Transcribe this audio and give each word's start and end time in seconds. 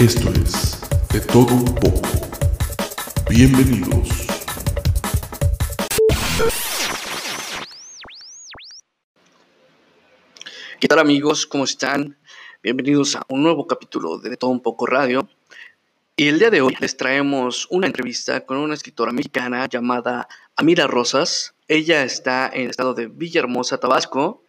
Esto 0.00 0.30
es 0.30 0.80
De 1.12 1.20
Todo 1.20 1.54
Un 1.54 1.74
poco. 1.74 2.00
Bienvenidos. 3.28 4.08
¿Qué 10.80 10.88
tal 10.88 11.00
amigos? 11.00 11.44
¿Cómo 11.44 11.64
están? 11.64 12.16
Bienvenidos 12.62 13.14
a 13.14 13.26
un 13.28 13.42
nuevo 13.42 13.66
capítulo 13.66 14.16
de 14.16 14.30
De 14.30 14.38
Todo 14.38 14.52
Un 14.52 14.62
poco 14.62 14.86
Radio. 14.86 15.28
Y 16.16 16.28
el 16.28 16.38
día 16.38 16.48
de 16.48 16.62
hoy 16.62 16.74
les 16.80 16.96
traemos 16.96 17.66
una 17.68 17.86
entrevista 17.86 18.46
con 18.46 18.56
una 18.56 18.72
escritora 18.72 19.12
mexicana 19.12 19.68
llamada 19.68 20.28
Amira 20.56 20.86
Rosas. 20.86 21.52
Ella 21.68 22.04
está 22.04 22.48
en 22.50 22.62
el 22.62 22.70
estado 22.70 22.94
de 22.94 23.08
Villahermosa, 23.08 23.76
Tabasco, 23.76 24.44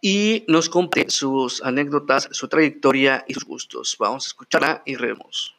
y 0.00 0.44
nos 0.48 0.68
comparte 0.68 1.10
sus 1.10 1.62
anécdotas, 1.62 2.28
su 2.30 2.48
trayectoria 2.48 3.24
y 3.26 3.34
sus 3.34 3.44
gustos. 3.44 3.96
Vamos 3.98 4.26
a 4.26 4.28
escucharla 4.28 4.82
y 4.84 4.96
reemos. 4.96 5.54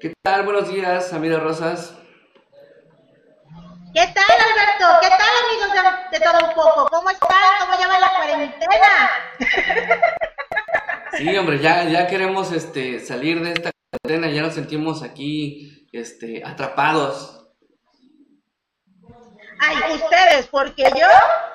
¿Qué 0.00 0.12
tal? 0.22 0.44
Buenos 0.44 0.72
días, 0.72 1.12
Amira 1.12 1.40
Rosas. 1.40 1.94
¿Qué 3.94 4.06
tal, 4.14 4.24
Alberto? 4.28 4.98
¿Qué 5.00 5.08
tal, 5.08 5.32
amigos 5.46 5.72
de, 5.72 6.18
de 6.18 6.24
todo 6.24 6.48
un 6.48 6.54
poco? 6.54 6.86
¿Cómo 6.90 7.08
están? 7.08 7.30
¿Cómo 7.60 7.78
llama 7.78 7.98
la 7.98 8.10
cuarentena? 8.14 9.10
Sí, 11.16 11.34
hombre, 11.38 11.58
ya, 11.60 11.84
ya 11.84 12.06
queremos 12.06 12.52
este, 12.52 13.00
salir 13.00 13.42
de 13.42 13.52
esta 13.52 13.70
cuarentena, 13.90 14.30
ya 14.30 14.42
nos 14.42 14.54
sentimos 14.54 15.02
aquí 15.02 15.88
este, 15.92 16.42
atrapados. 16.44 17.48
Ay, 19.58 19.94
ustedes, 19.94 20.46
porque 20.48 20.82
yo 20.82 21.06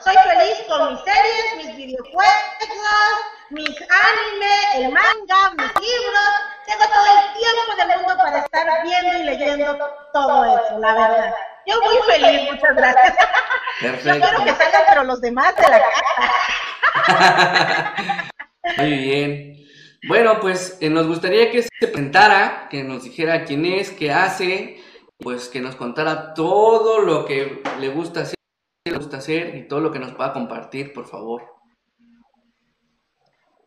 soy 0.03 0.15
feliz 0.23 0.63
con 0.67 0.93
mis 0.93 1.01
series, 1.01 1.55
mis 1.57 1.75
videojuegos, 1.75 3.15
mis 3.49 3.69
anime, 3.69 4.55
el 4.75 4.91
manga, 4.91 5.51
mis 5.57 5.73
libros. 5.79 6.31
Tengo 6.65 6.85
todo 6.85 7.05
el 7.05 7.21
tiempo 7.37 7.75
del 7.77 7.99
mundo 7.99 8.17
para 8.17 8.39
estar 8.39 8.83
viendo 8.83 9.19
y 9.19 9.23
leyendo 9.23 9.77
todo 10.13 10.45
eso, 10.45 10.79
la 10.79 10.93
verdad. 10.93 11.33
Yo 11.65 11.79
muy 11.81 11.97
feliz, 12.07 12.51
muchas 12.51 12.75
gracias. 12.75 13.15
Perfecto. 13.81 14.13
Yo 14.13 14.21
quiero 14.21 14.43
que 14.45 14.63
salgan, 14.63 14.81
pero 14.87 15.03
los 15.03 15.21
demás 15.21 15.55
de 15.55 15.63
la 15.63 15.81
casa. 16.95 17.93
Muy 18.77 18.91
bien. 18.91 19.65
Bueno, 20.07 20.39
pues 20.39 20.77
eh, 20.81 20.89
nos 20.89 21.07
gustaría 21.07 21.51
que 21.51 21.63
se 21.63 21.87
presentara, 21.87 22.67
que 22.69 22.83
nos 22.83 23.03
dijera 23.03 23.43
quién 23.43 23.65
es, 23.65 23.91
qué 23.91 24.11
hace, 24.11 24.81
pues 25.19 25.47
que 25.47 25.61
nos 25.61 25.75
contara 25.75 26.33
todo 26.33 26.99
lo 26.99 27.25
que 27.25 27.61
le 27.79 27.89
gusta 27.89 28.21
hacer, 28.21 28.35
le 28.85 28.97
gusta 28.97 29.17
hacer 29.17 29.55
y 29.55 29.67
todo 29.67 29.79
lo 29.79 29.91
que 29.91 29.99
nos 29.99 30.13
pueda 30.13 30.33
compartir, 30.33 30.91
por 30.91 31.07
favor. 31.07 31.43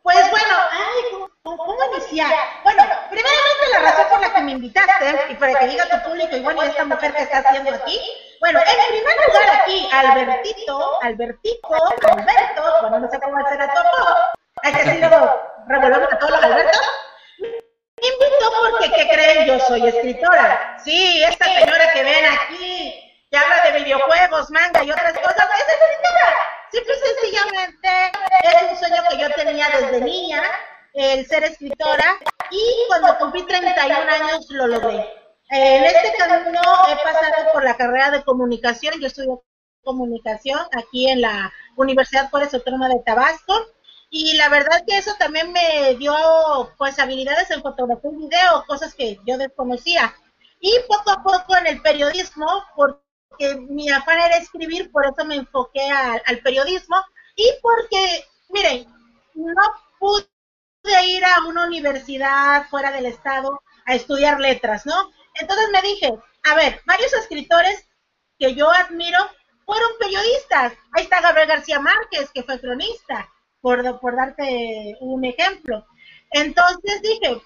Pues 0.03 0.29
bueno, 0.29 0.55
ay, 0.71 1.27
¿cómo, 1.41 1.77
iniciar? 1.93 2.31
Bueno, 2.63 2.83
primeramente 3.09 3.65
la 3.71 3.79
razón 3.79 4.05
por 4.09 4.19
la 4.19 4.33
que 4.33 4.41
me 4.41 4.51
invitaste 4.51 5.31
y 5.31 5.35
para 5.35 5.57
que 5.57 5.67
diga 5.67 5.85
tu 5.89 6.09
público 6.09 6.35
y 6.35 6.41
bueno, 6.41 6.61
esta 6.63 6.83
mujer 6.83 7.13
que 7.15 7.23
está 7.23 7.39
haciendo 7.39 7.71
aquí. 7.71 7.97
Bueno, 8.41 8.59
en 8.59 8.87
primer 8.89 9.15
lugar 9.27 9.61
aquí, 9.61 9.89
Albertito, 9.91 11.01
Albertico, 11.01 11.75
Alberto, 12.11 12.63
bueno, 12.81 12.99
no 12.99 13.09
sé 13.09 13.19
cómo 13.19 13.37
hacer 13.37 13.61
a 13.61 13.73
todo, 13.73 14.17
hay 14.63 14.73
que 14.73 14.83
decirlo, 14.83 15.41
revolvemos 15.67 16.11
a 16.11 16.19
todos 16.19 16.31
los 16.31 16.43
Albertos. 16.43 16.81
Me 17.39 18.07
invitó 18.07 18.51
porque, 18.69 18.91
¿qué 18.91 19.07
creen? 19.07 19.47
Yo 19.47 19.59
soy 19.61 19.87
escritora. 19.87 20.77
Sí, 20.83 21.23
esta 21.23 21.45
señora 21.45 21.93
que 21.93 22.03
ven 22.03 22.25
aquí, 22.25 23.04
habla 23.35 23.61
de 23.63 23.83
videojuegos, 23.83 24.49
manga 24.51 24.83
y 24.83 24.91
otras 24.91 25.13
cosas, 25.13 25.47
es 25.57 25.67
escritora. 25.67 26.35
Simple 26.71 26.93
y 26.93 27.07
sencillamente 27.07 28.11
es 28.43 28.71
un 28.71 28.77
sueño 28.77 29.03
que 29.09 29.17
yo 29.17 29.29
tenía 29.31 29.67
desde 29.69 30.01
niña, 30.01 30.43
el 30.93 31.25
ser 31.27 31.43
escritora, 31.43 32.17
y 32.51 32.85
cuando 32.87 33.17
cumplí 33.17 33.45
31 33.45 34.11
años 34.11 34.45
lo 34.49 34.67
logré. 34.67 35.09
En 35.49 35.83
este 35.83 36.13
camino 36.17 36.61
he 36.89 36.95
pasado 37.03 37.53
por 37.53 37.63
la 37.63 37.77
carrera 37.77 38.11
de 38.11 38.23
comunicación, 38.23 38.99
yo 38.99 39.07
estudié 39.07 39.29
comunicación 39.83 40.59
aquí 40.75 41.07
en 41.09 41.21
la 41.21 41.53
Universidad 41.75 42.29
Juárez 42.29 42.53
Autónoma 42.53 42.89
de 42.89 43.01
Tabasco, 43.05 43.53
y 44.09 44.37
la 44.37 44.49
verdad 44.49 44.83
que 44.87 44.97
eso 44.97 45.13
también 45.19 45.51
me 45.51 45.95
dio 45.95 46.15
pues 46.77 46.97
habilidades 46.99 47.51
en 47.51 47.61
fotografía 47.61 48.11
y 48.11 48.15
video, 48.15 48.63
cosas 48.67 48.93
que 48.95 49.19
yo 49.25 49.37
desconocía. 49.37 50.15
Y 50.59 50.73
poco 50.87 51.11
a 51.11 51.21
poco 51.21 51.57
en 51.57 51.67
el 51.67 51.81
periodismo, 51.81 52.47
porque 52.75 53.04
mi 53.69 53.89
afán 53.89 54.19
era 54.19 54.37
escribir, 54.37 54.91
por 54.91 55.05
eso 55.05 55.25
me 55.25 55.35
enfoqué 55.35 55.89
al 55.89 56.39
periodismo 56.39 56.95
y 57.35 57.49
porque, 57.61 58.25
miren, 58.49 58.87
no 59.33 59.61
pude 59.99 60.27
ir 61.07 61.25
a 61.25 61.45
una 61.45 61.65
universidad 61.65 62.67
fuera 62.69 62.91
del 62.91 63.07
estado 63.07 63.61
a 63.85 63.95
estudiar 63.95 64.39
letras, 64.39 64.85
¿no? 64.85 65.11
Entonces 65.35 65.69
me 65.71 65.81
dije, 65.81 66.13
a 66.43 66.55
ver, 66.55 66.81
varios 66.85 67.13
escritores 67.13 67.87
que 68.39 68.55
yo 68.55 68.71
admiro 68.71 69.19
fueron 69.65 69.89
periodistas. 69.99 70.73
Ahí 70.93 71.03
está 71.03 71.21
Gabriel 71.21 71.47
García 71.47 71.79
Márquez, 71.79 72.29
que 72.33 72.43
fue 72.43 72.59
cronista 72.59 73.29
por, 73.61 73.99
por 73.99 74.15
darte 74.15 74.95
un 75.01 75.25
ejemplo. 75.25 75.85
Entonces 76.31 77.01
dije, 77.01 77.41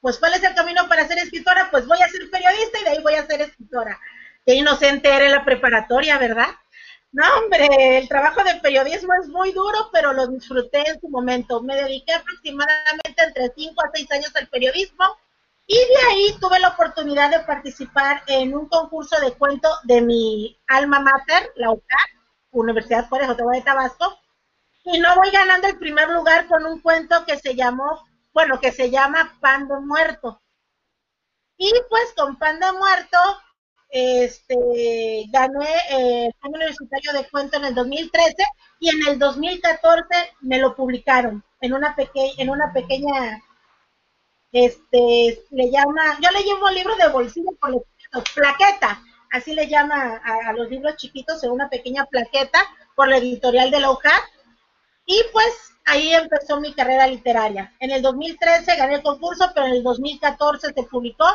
pues 0.00 0.18
¿cuál 0.18 0.34
es 0.34 0.42
el 0.44 0.54
camino 0.54 0.86
para 0.88 1.06
ser 1.08 1.18
escritora? 1.18 1.70
Pues 1.70 1.86
voy 1.86 1.98
a 2.00 2.08
ser 2.08 2.30
periodista 2.30 2.78
y 2.78 2.84
de 2.84 2.90
ahí 2.90 3.02
voy 3.02 3.14
a 3.14 3.26
ser 3.26 3.40
escritora. 3.40 3.98
Qué 4.46 4.54
inocente 4.54 5.08
era 5.08 5.26
en 5.26 5.32
la 5.32 5.44
preparatoria, 5.44 6.18
¿verdad? 6.18 6.48
No, 7.12 7.24
hombre, 7.38 7.98
el 7.98 8.08
trabajo 8.08 8.42
de 8.42 8.56
periodismo 8.56 9.12
es 9.22 9.28
muy 9.28 9.52
duro, 9.52 9.88
pero 9.92 10.12
lo 10.12 10.26
disfruté 10.26 10.88
en 10.88 11.00
su 11.00 11.08
momento. 11.08 11.62
Me 11.62 11.76
dediqué 11.76 12.12
aproximadamente 12.12 13.22
entre 13.24 13.52
5 13.56 13.82
a 13.82 13.90
6 13.94 14.12
años 14.12 14.36
al 14.36 14.48
periodismo 14.48 15.04
y 15.66 15.76
de 15.76 15.96
ahí 16.10 16.36
tuve 16.40 16.58
la 16.60 16.68
oportunidad 16.68 17.30
de 17.30 17.40
participar 17.40 18.22
en 18.26 18.54
un 18.54 18.68
concurso 18.68 19.18
de 19.20 19.32
cuento 19.32 19.68
de 19.84 20.02
mi 20.02 20.58
alma 20.66 21.00
mater, 21.00 21.52
la 21.56 21.70
UCAR, 21.70 22.06
Universidad 22.50 23.08
Juárez 23.08 23.28
Autónoma 23.28 23.56
de 23.56 23.62
Tabasco, 23.62 24.18
y 24.84 24.98
no 24.98 25.14
voy 25.14 25.30
ganando 25.30 25.68
el 25.68 25.78
primer 25.78 26.10
lugar 26.10 26.46
con 26.46 26.66
un 26.66 26.80
cuento 26.80 27.24
que 27.24 27.38
se 27.38 27.54
llamó, 27.54 28.06
bueno, 28.34 28.60
que 28.60 28.72
se 28.72 28.90
llama 28.90 29.38
Pan 29.40 29.66
de 29.68 29.80
Muerto. 29.80 30.42
Y 31.56 31.72
pues 31.88 32.12
con 32.14 32.36
Pan 32.36 32.60
de 32.60 32.72
Muerto, 32.72 33.18
este, 33.96 35.26
gané 35.28 35.68
eh, 35.90 36.26
el 36.26 36.34
premio 36.40 36.56
universitario 36.56 37.12
de 37.12 37.28
cuento 37.30 37.58
en 37.58 37.66
el 37.66 37.76
2013 37.76 38.34
y 38.80 38.88
en 38.88 39.06
el 39.06 39.20
2014 39.20 40.04
me 40.40 40.58
lo 40.58 40.74
publicaron 40.74 41.44
en 41.60 41.74
una 41.74 41.94
pequeña, 41.94 42.32
en 42.38 42.50
una 42.50 42.72
pequeña, 42.72 43.40
este, 44.50 45.44
le 45.48 45.70
llama, 45.70 46.18
yo 46.20 46.28
le 46.32 46.42
llevo 46.42 46.66
un 46.66 46.74
libro 46.74 46.96
de 46.96 47.08
bolsillo 47.08 47.52
por 47.60 47.70
los 47.70 47.82
plaqueta, 48.34 49.00
así 49.30 49.54
le 49.54 49.68
llama 49.68 50.20
a, 50.24 50.52
los 50.54 50.68
libros 50.68 50.96
chiquitos 50.96 51.44
en 51.44 51.52
una 51.52 51.68
pequeña 51.68 52.04
plaqueta 52.06 52.58
por 52.96 53.06
la 53.06 53.18
editorial 53.18 53.70
de 53.70 53.78
la 53.78 53.92
UJAR 53.92 54.22
y 55.06 55.22
pues 55.32 55.72
ahí 55.84 56.12
empezó 56.12 56.58
mi 56.58 56.74
carrera 56.74 57.06
literaria. 57.06 57.72
En 57.78 57.92
el 57.92 58.02
2013 58.02 58.74
gané 58.76 58.96
el 58.96 59.02
concurso, 59.02 59.52
pero 59.54 59.66
en 59.66 59.74
el 59.74 59.84
2014 59.84 60.72
se 60.74 60.82
publicó. 60.82 61.26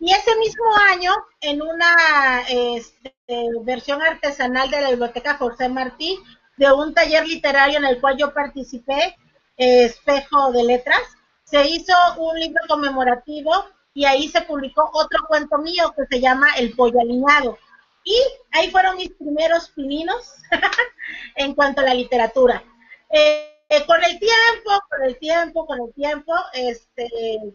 Y 0.00 0.12
ese 0.12 0.36
mismo 0.36 0.64
año, 0.92 1.12
en 1.40 1.60
una 1.60 2.42
este, 2.48 3.14
versión 3.62 4.00
artesanal 4.00 4.70
de 4.70 4.80
la 4.80 4.90
Biblioteca 4.90 5.36
José 5.36 5.68
Martí, 5.68 6.18
de 6.56 6.72
un 6.72 6.94
taller 6.94 7.26
literario 7.26 7.78
en 7.78 7.84
el 7.84 8.00
cual 8.00 8.16
yo 8.16 8.32
participé, 8.32 9.16
Espejo 9.56 10.52
de 10.52 10.64
Letras, 10.64 11.02
se 11.44 11.66
hizo 11.66 11.92
un 12.18 12.38
libro 12.38 12.60
conmemorativo 12.68 13.52
y 13.92 14.04
ahí 14.04 14.28
se 14.28 14.42
publicó 14.42 14.88
otro 14.92 15.24
cuento 15.26 15.58
mío 15.58 15.92
que 15.96 16.06
se 16.06 16.20
llama 16.20 16.54
El 16.56 16.74
Pollo 16.74 17.00
Aliñado. 17.00 17.58
Y 18.04 18.16
ahí 18.52 18.70
fueron 18.70 18.96
mis 18.96 19.10
primeros 19.10 19.70
pininos 19.70 20.34
en 21.34 21.54
cuanto 21.54 21.80
a 21.80 21.84
la 21.84 21.94
literatura. 21.94 22.62
Eh, 23.10 23.57
eh, 23.68 23.84
con 23.86 24.02
el 24.02 24.18
tiempo, 24.18 24.82
con 24.88 25.02
el 25.04 25.18
tiempo, 25.18 25.66
con 25.66 25.80
el 25.80 25.92
tiempo, 25.94 26.34
este, 26.54 27.08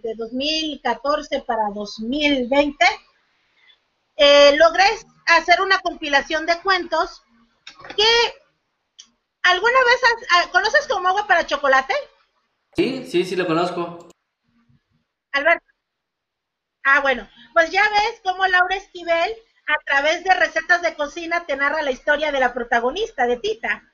de 0.03 0.13
2014 0.15 1.41
para 1.41 1.63
2020, 1.73 2.85
eh, 4.17 4.55
logré 4.57 4.83
hacer 5.25 5.61
una 5.61 5.79
compilación 5.79 6.45
de 6.45 6.61
cuentos 6.61 7.23
que 7.95 8.05
alguna 9.41 9.79
vez, 9.85 10.27
has, 10.31 10.47
¿conoces 10.47 10.87
como 10.87 11.09
agua 11.09 11.25
para 11.25 11.47
chocolate? 11.47 11.93
Sí, 12.75 13.05
sí, 13.07 13.23
sí 13.25 13.35
lo 13.35 13.47
conozco. 13.47 14.09
Alberto. 15.31 15.65
Ah, 16.83 16.99
bueno, 17.01 17.27
pues 17.53 17.71
ya 17.71 17.81
ves 17.89 18.21
cómo 18.23 18.45
Laura 18.45 18.75
Esquivel, 18.75 19.33
a 19.67 19.79
través 19.85 20.23
de 20.23 20.33
recetas 20.33 20.81
de 20.81 20.95
cocina, 20.95 21.45
te 21.45 21.55
narra 21.55 21.81
la 21.81 21.91
historia 21.91 22.31
de 22.31 22.39
la 22.39 22.53
protagonista, 22.53 23.25
de 23.25 23.37
Tita. 23.37 23.92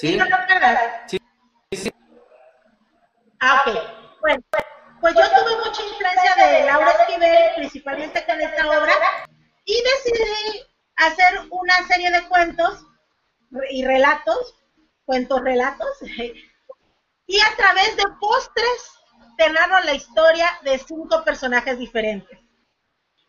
¿Sí? 0.00 0.16
¿No 0.16 0.24
lo 0.24 0.34
recuerdas? 0.34 1.02
Sí, 1.08 1.18
sí. 1.72 1.92
Ah, 3.38 3.62
ok. 3.66 3.76
Bueno, 4.22 4.42
pues 4.98 5.14
yo 5.14 5.20
tuve 5.20 5.56
mucha 5.56 5.82
influencia 5.82 6.34
de 6.36 6.64
Laura 6.64 6.90
Esquivel, 6.92 7.54
principalmente 7.56 8.24
con 8.24 8.40
esta 8.40 8.66
obra, 8.66 8.94
y 9.66 9.74
decidí 9.74 10.66
hacer 10.96 11.40
una 11.50 11.86
serie 11.86 12.10
de 12.10 12.26
cuentos 12.28 12.86
y 13.68 13.84
relatos, 13.84 14.54
cuentos 15.04 15.42
relatos, 15.42 15.90
y 17.26 17.40
a 17.40 17.56
través 17.58 17.94
de 17.98 18.04
postres 18.18 18.92
te 19.36 19.50
narro 19.50 19.80
la 19.80 19.92
historia 19.92 20.48
de 20.62 20.78
cinco 20.78 21.22
personajes 21.24 21.78
diferentes. 21.78 22.38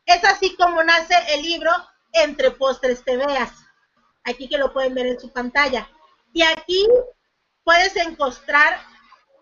Es 0.06 0.23
así 0.23 0.56
como 0.56 0.81
nace 0.83 1.15
el 1.33 1.41
libro 1.41 1.71
Entre 2.13 2.51
postres 2.51 3.03
te 3.03 3.18
veas. 3.18 3.51
Aquí 4.23 4.47
que 4.47 4.57
lo 4.57 4.71
pueden 4.71 4.94
ver 4.94 5.07
en 5.07 5.19
su 5.19 5.31
pantalla. 5.33 5.89
Y 6.33 6.44
aquí 6.44 6.88
puedes 7.63 7.95
encontrar, 7.95 8.80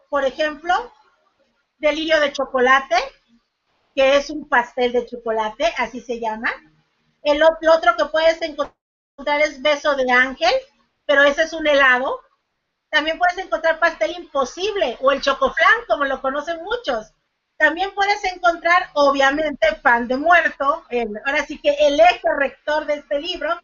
por 0.09 0.25
ejemplo, 0.25 0.91
delirio 1.77 2.19
de 2.19 2.33
chocolate, 2.33 2.95
que 3.95 4.17
es 4.17 4.29
un 4.29 4.47
pastel 4.47 4.91
de 4.91 5.05
chocolate, 5.05 5.73
así 5.77 6.01
se 6.01 6.19
llama. 6.19 6.51
El 7.21 7.43
otro 7.43 7.95
que 7.97 8.05
puedes 8.05 8.41
encontrar 8.41 9.41
es 9.41 9.61
beso 9.61 9.95
de 9.95 10.11
ángel, 10.11 10.53
pero 11.05 11.23
ese 11.23 11.43
es 11.43 11.53
un 11.53 11.67
helado. 11.67 12.21
También 12.89 13.19
puedes 13.19 13.37
encontrar 13.37 13.79
pastel 13.79 14.11
imposible 14.11 14.97
o 15.01 15.11
el 15.11 15.21
chocoflan, 15.21 15.85
como 15.87 16.05
lo 16.05 16.21
conocen 16.21 16.63
muchos. 16.63 17.13
También 17.57 17.93
puedes 17.93 18.23
encontrar, 18.23 18.89
obviamente, 18.93 19.67
pan 19.83 20.07
de 20.07 20.17
muerto, 20.17 20.85
ahora 21.25 21.45
sí 21.45 21.59
que 21.61 21.75
el 21.79 21.99
eje 21.99 22.27
rector 22.37 22.85
de 22.85 22.95
este 22.95 23.19
libro. 23.19 23.59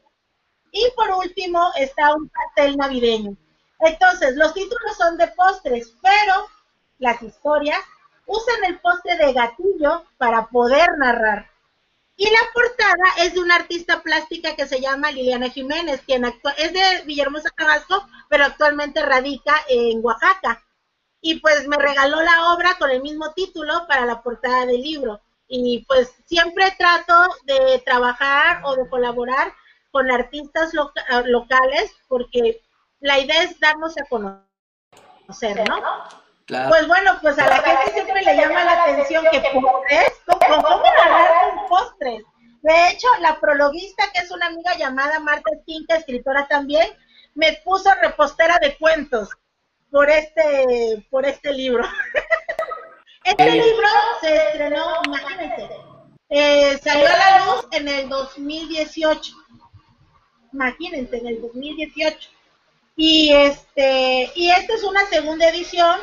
Y 0.77 0.91
por 0.93 1.09
último 1.11 1.71
está 1.77 2.13
un 2.13 2.27
pastel 2.27 2.75
navideño. 2.75 3.37
Entonces, 3.79 4.35
los 4.35 4.53
títulos 4.53 4.97
son 4.97 5.17
de 5.17 5.29
postres, 5.29 5.93
pero 6.01 6.47
las 6.99 7.21
historias 7.21 7.79
usan 8.25 8.65
el 8.65 8.77
postre 8.81 9.15
de 9.15 9.31
gatillo 9.31 10.03
para 10.17 10.47
poder 10.47 10.97
narrar. 10.97 11.49
Y 12.17 12.25
la 12.25 12.39
portada 12.53 13.23
es 13.23 13.35
de 13.35 13.39
una 13.39 13.55
artista 13.55 14.03
plástica 14.03 14.57
que 14.57 14.67
se 14.67 14.81
llama 14.81 15.11
Liliana 15.11 15.49
Jiménez, 15.49 16.01
quien 16.05 16.25
es 16.25 16.73
de 16.73 17.03
Villahermosa, 17.05 17.51
Tabasco, 17.55 18.05
pero 18.27 18.43
actualmente 18.43 19.01
radica 19.01 19.55
en 19.69 20.03
Oaxaca. 20.03 20.61
Y 21.21 21.39
pues 21.39 21.69
me 21.69 21.77
regaló 21.77 22.21
la 22.21 22.53
obra 22.53 22.75
con 22.77 22.91
el 22.91 23.01
mismo 23.01 23.31
título 23.31 23.87
para 23.87 24.05
la 24.05 24.21
portada 24.21 24.65
del 24.65 24.81
libro. 24.81 25.21
Y 25.47 25.85
pues 25.87 26.11
siempre 26.25 26.75
trato 26.77 27.29
de 27.45 27.81
trabajar 27.85 28.59
o 28.65 28.75
de 28.75 28.89
colaborar 28.89 29.53
con 29.95 30.11
artistas 30.11 30.73
locales 30.73 31.95
porque 32.09 32.61
la 32.99 33.17
idea 33.17 33.43
es 33.43 33.57
darnos 33.61 33.95
a 33.97 34.03
conocer, 34.09 35.69
¿no? 35.69 35.81
Pues 36.67 36.85
bueno, 36.85 37.17
pues 37.21 37.39
a 37.39 37.47
la 37.47 37.61
gente 37.61 37.93
siempre 37.93 38.21
le 38.21 38.35
llama 38.35 38.65
la 38.65 38.83
atención 38.83 39.23
que 39.31 39.39
postres, 39.39 40.11
¿cómo, 40.25 40.63
cómo 40.63 40.83
con 40.83 41.67
postres? 41.69 42.23
De 42.61 42.89
hecho, 42.89 43.07
la 43.21 43.39
prologuista, 43.39 44.03
que 44.13 44.19
es 44.19 44.31
una 44.31 44.47
amiga 44.47 44.75
llamada 44.75 45.21
Marta 45.21 45.49
Esquinca, 45.57 45.95
escritora 45.95 46.45
también, 46.49 46.89
me 47.33 47.53
puso 47.63 47.89
repostera 48.01 48.59
de 48.59 48.77
cuentos 48.77 49.29
por 49.91 50.09
este, 50.09 51.07
por 51.09 51.25
este 51.25 51.53
libro. 51.53 51.85
este 53.23 53.49
libro 53.49 53.87
se 54.19 54.35
estrenó, 54.35 54.87
imagínense, 55.05 55.69
eh, 56.27 56.77
salió 56.83 57.07
a 57.07 57.17
la 57.17 57.45
luz 57.45 57.67
en 57.71 57.87
el 57.87 58.09
2018. 58.09 59.45
Imagínense, 60.55 61.17
en 61.17 61.27
el 61.27 61.41
2018. 61.41 62.29
Y 62.95 63.33
este, 63.33 64.31
y 64.35 64.49
esta 64.49 64.73
es 64.73 64.83
una 64.83 65.05
segunda 65.07 65.49
edición 65.49 65.99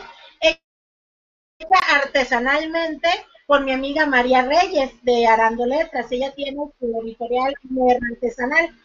artesanalmente 1.89 3.09
por 3.47 3.63
mi 3.63 3.73
amiga 3.73 4.05
María 4.05 4.43
Reyes 4.43 4.91
de 5.03 5.27
Arando 5.27 5.65
Letras. 5.65 6.07
Ella 6.11 6.35
tiene 6.35 6.59
su 6.79 7.01
editorial 7.03 7.55
artesanal. 8.11 8.79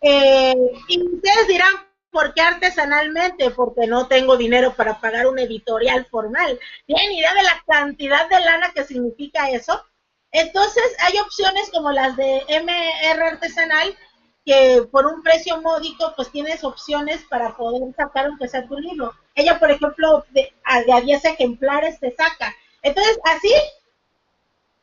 Eh, 0.00 0.54
y 0.88 1.02
ustedes 1.02 1.48
dirán, 1.48 1.74
¿por 2.10 2.32
qué 2.32 2.40
artesanalmente? 2.40 3.50
Porque 3.50 3.86
no 3.86 4.08
tengo 4.08 4.38
dinero 4.38 4.74
para 4.74 5.00
pagar 5.00 5.26
un 5.26 5.38
editorial 5.38 6.06
formal. 6.06 6.58
¿Tienen 6.86 7.12
idea 7.12 7.34
de 7.34 7.42
la 7.42 7.62
cantidad 7.66 8.26
de 8.30 8.40
lana 8.40 8.72
que 8.74 8.84
significa 8.84 9.50
eso? 9.50 9.84
Entonces, 10.30 10.84
hay 11.00 11.18
opciones 11.18 11.70
como 11.70 11.92
las 11.92 12.16
de 12.16 12.42
MR 12.48 13.22
Artesanal, 13.22 13.94
que 14.44 14.86
por 14.90 15.06
un 15.06 15.22
precio 15.22 15.60
módico, 15.62 16.12
pues 16.16 16.30
tienes 16.30 16.64
opciones 16.64 17.24
para 17.30 17.56
poder 17.56 17.94
sacar 17.94 18.26
aunque 18.26 18.48
sea 18.48 18.66
tu 18.66 18.78
libro. 18.78 19.14
Ella, 19.34 19.58
por 19.58 19.70
ejemplo, 19.70 20.24
de 20.30 20.52
a, 20.64 21.00
10 21.00 21.24
ejemplares 21.24 21.98
te 21.98 22.14
saca. 22.14 22.54
Entonces, 22.82 23.18
así, 23.24 23.52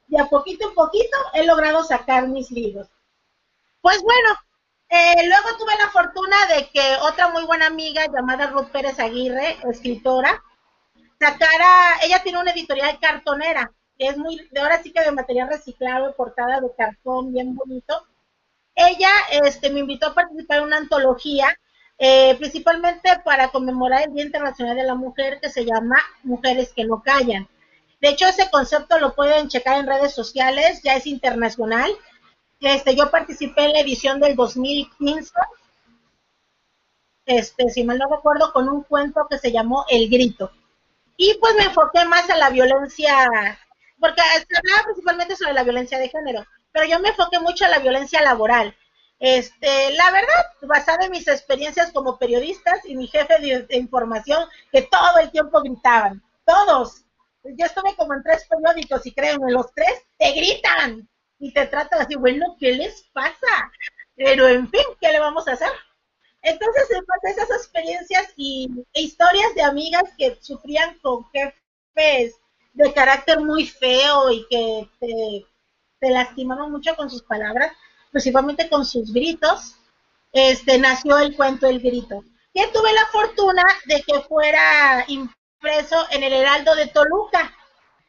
de 0.07 0.19
a 0.19 0.25
poquito 0.25 0.67
en 0.67 0.73
poquito, 0.75 1.17
he 1.33 1.45
logrado 1.45 1.83
sacar 1.83 2.27
mis 2.27 2.49
libros. 2.49 2.87
Pues 3.81 4.01
bueno, 4.01 4.29
eh, 4.89 5.27
luego 5.27 5.57
tuve 5.57 5.77
la 5.77 5.89
fortuna 5.91 6.37
de 6.55 6.69
que 6.69 6.97
otra 7.01 7.29
muy 7.29 7.45
buena 7.45 7.67
amiga 7.67 8.07
llamada 8.07 8.47
Ruth 8.47 8.71
Pérez 8.71 8.99
Aguirre, 8.99 9.57
escritora, 9.69 10.43
sacara, 11.19 11.99
ella 12.03 12.23
tiene 12.23 12.39
una 12.39 12.51
editorial 12.51 12.99
cartonera, 12.99 13.71
que 13.97 14.07
es 14.07 14.17
muy, 14.17 14.47
de 14.51 14.59
ahora 14.59 14.81
sí 14.81 14.91
que 14.91 15.03
de 15.03 15.11
material 15.11 15.49
reciclado, 15.49 16.15
portada 16.15 16.59
de 16.59 16.73
cartón, 16.75 17.31
bien 17.31 17.55
bonito 17.55 18.07
ella 18.75 19.09
este, 19.43 19.69
me 19.69 19.81
invitó 19.81 20.07
a 20.07 20.13
participar 20.13 20.59
en 20.59 20.65
una 20.65 20.77
antología, 20.77 21.57
eh, 21.97 22.35
principalmente 22.35 23.09
para 23.23 23.49
conmemorar 23.49 24.03
el 24.03 24.13
Día 24.13 24.25
Internacional 24.25 24.75
de 24.75 24.83
la 24.83 24.95
Mujer, 24.95 25.39
que 25.41 25.49
se 25.49 25.65
llama 25.65 25.97
Mujeres 26.23 26.71
que 26.75 26.85
no 26.85 27.01
callan. 27.01 27.47
De 27.99 28.09
hecho, 28.09 28.25
ese 28.25 28.49
concepto 28.49 28.97
lo 28.99 29.13
pueden 29.13 29.47
checar 29.47 29.77
en 29.77 29.87
redes 29.87 30.13
sociales, 30.13 30.81
ya 30.83 30.95
es 30.95 31.05
internacional. 31.05 31.91
Este, 32.59 32.95
yo 32.95 33.11
participé 33.11 33.65
en 33.65 33.73
la 33.73 33.81
edición 33.81 34.19
del 34.19 34.35
2015, 34.35 35.31
este, 37.25 37.69
si 37.69 37.83
mal 37.83 37.99
no 37.99 38.09
recuerdo, 38.09 38.51
con 38.53 38.69
un 38.69 38.83
cuento 38.83 39.27
que 39.29 39.37
se 39.37 39.51
llamó 39.51 39.85
El 39.89 40.09
Grito. 40.09 40.51
Y 41.17 41.35
pues 41.35 41.53
me 41.55 41.65
enfoqué 41.65 42.05
más 42.05 42.29
a 42.29 42.37
la 42.37 42.49
violencia, 42.49 43.59
porque 43.99 44.21
se 44.21 44.57
hablaba 44.57 44.85
principalmente 44.85 45.35
sobre 45.35 45.53
la 45.53 45.63
violencia 45.63 45.99
de 45.99 46.09
género 46.09 46.45
pero 46.71 46.85
yo 46.87 46.99
me 46.99 47.09
enfoqué 47.09 47.39
mucho 47.39 47.65
a 47.65 47.69
la 47.69 47.79
violencia 47.79 48.21
laboral. 48.21 48.75
Este, 49.19 49.91
la 49.91 50.09
verdad, 50.11 50.45
basada 50.63 51.05
en 51.05 51.11
mis 51.11 51.27
experiencias 51.27 51.91
como 51.91 52.17
periodistas 52.17 52.83
y 52.85 52.95
mi 52.95 53.07
jefe 53.07 53.39
de, 53.39 53.77
información, 53.77 54.43
que 54.71 54.81
todo 54.81 55.19
el 55.19 55.29
tiempo 55.29 55.61
gritaban, 55.61 56.23
todos. 56.43 57.05
Yo 57.43 57.65
estuve 57.65 57.95
como 57.95 58.13
en 58.13 58.23
tres 58.23 58.47
periódicos 58.47 59.05
y 59.05 59.13
créanme, 59.13 59.51
los 59.51 59.71
tres 59.73 59.93
te 60.17 60.31
gritan 60.31 61.07
y 61.39 61.53
te 61.53 61.67
tratan 61.67 62.01
así, 62.01 62.15
bueno, 62.15 62.55
¿qué 62.59 62.71
les 62.73 63.03
pasa? 63.13 63.71
Pero 64.15 64.47
en 64.47 64.69
fin, 64.69 64.85
¿qué 64.99 65.11
le 65.11 65.19
vamos 65.19 65.47
a 65.47 65.53
hacer? 65.53 65.71
Entonces, 66.41 66.87
en 66.89 67.31
esas 67.31 67.49
experiencias 67.51 68.33
y 68.35 68.69
e 68.93 69.01
historias 69.01 69.53
de 69.53 69.61
amigas 69.61 70.03
que 70.17 70.37
sufrían 70.41 70.97
con 70.99 71.29
jefes 71.31 72.35
de 72.73 72.93
carácter 72.93 73.39
muy 73.39 73.67
feo 73.67 74.31
y 74.31 74.47
que 74.47 74.89
te 74.99 75.45
se 76.01 76.09
lastimaron 76.09 76.71
mucho 76.71 76.95
con 76.95 77.09
sus 77.09 77.21
palabras, 77.21 77.71
principalmente 78.11 78.67
con 78.67 78.85
sus 78.85 79.13
gritos, 79.13 79.75
este, 80.33 80.79
nació 80.79 81.19
el 81.19 81.35
cuento 81.35 81.67
El 81.67 81.79
Grito. 81.79 82.23
Y 82.53 82.65
tuve 82.73 82.91
la 82.93 83.05
fortuna 83.11 83.63
de 83.85 84.01
que 84.01 84.19
fuera 84.21 85.05
impreso 85.07 86.07
en 86.09 86.23
el 86.23 86.33
Heraldo 86.33 86.75
de 86.75 86.87
Toluca 86.87 87.53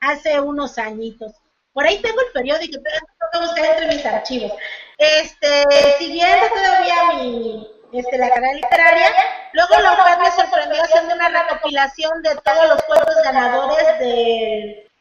hace 0.01 0.41
unos 0.41 0.79
añitos. 0.79 1.33
Por 1.75 1.87
ahí 1.87 2.01
tengo 2.01 2.21
el 2.21 2.33
periódico, 2.33 2.79
tengo 2.83 3.31
que 3.33 3.39
buscar 3.39 3.65
entre 3.65 3.95
mis 3.95 4.07
archivos. 4.07 4.53
Este, 4.97 5.65
siguiendo 5.99 6.47
todavía 6.49 6.95
mi, 7.17 7.69
este, 7.93 8.19
la 8.19 8.31
carrera 8.31 8.55
literaria, 8.55 9.11
luego 9.53 9.83
la 9.83 9.93
UFAD 9.93 10.19
me 10.19 10.31
sorprendió 10.31 10.83
haciendo 10.83 11.15
una 11.15 11.29
recopilación 11.29 12.23
de 12.23 12.37
todos 12.37 12.69
los 12.69 12.83
cuentos 12.85 13.15
ganadores 13.23 13.99
de 13.99 14.92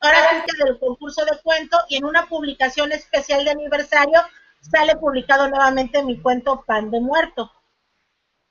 ahora 0.00 0.30
sí 0.30 0.36
que 0.46 0.64
del 0.64 0.78
concurso 0.78 1.24
de 1.24 1.38
cuento 1.42 1.78
y 1.88 1.96
en 1.96 2.04
una 2.04 2.26
publicación 2.26 2.92
especial 2.92 3.44
de 3.44 3.52
aniversario 3.52 4.20
sale 4.60 4.96
publicado 4.96 5.48
nuevamente 5.48 6.02
mi 6.02 6.20
cuento 6.20 6.64
Pan 6.66 6.90
de 6.90 7.00
Muerto. 7.00 7.52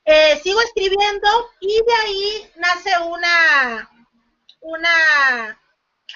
Eh, 0.04 0.40
sigo 0.42 0.60
escribiendo 0.60 1.28
y 1.60 1.68
de 1.68 1.94
ahí 2.02 2.52
nace 2.56 2.90
una, 3.06 3.90
una, 4.60 5.60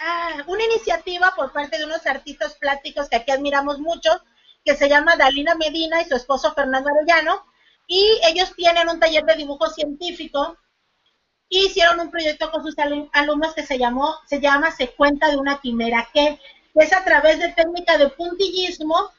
ah, 0.01 0.45
una 0.47 0.65
iniciativa 0.65 1.33
por 1.37 1.53
parte 1.53 1.79
de 1.79 1.85
unos 1.85 2.07
artistas 2.07 2.55
plásticos 2.55 3.09
que 3.09 3.17
aquí 3.17 3.31
admiramos 3.31 3.79
mucho, 3.79 4.11
que 4.65 4.75
se 4.75 4.89
llama 4.89 5.17
Dalina 5.17 5.55
Medina 5.55 6.01
y 6.01 6.07
su 6.07 6.17
esposo 6.17 6.55
Fernando 6.55 6.91
Arellano, 6.91 7.45
y 7.87 8.19
ellos 8.25 8.55
tienen 8.57 8.89
un 8.89 8.99
taller 8.99 9.25
de 9.25 9.37
dibujo 9.37 9.69
científico 9.69 10.57
hicieron 11.49 12.01
un 12.01 12.11
proyecto 12.11 12.51
con 12.51 12.63
sus 12.63 12.75
alumnos 13.13 13.55
que 13.55 13.67
se 13.67 13.79
llamó, 13.79 14.15
se 14.27 14.41
llama 14.41 14.71
Se 14.73 14.91
cuenta 14.91 15.31
de 15.31 15.37
una 15.37 15.61
quimera, 15.61 16.09
que 16.13 16.41
es 16.75 16.93
a 16.93 17.05
través 17.05 17.39
de 17.39 17.53
técnica 17.53 17.99
de 17.99 18.09
puntillismo, 18.11 19.13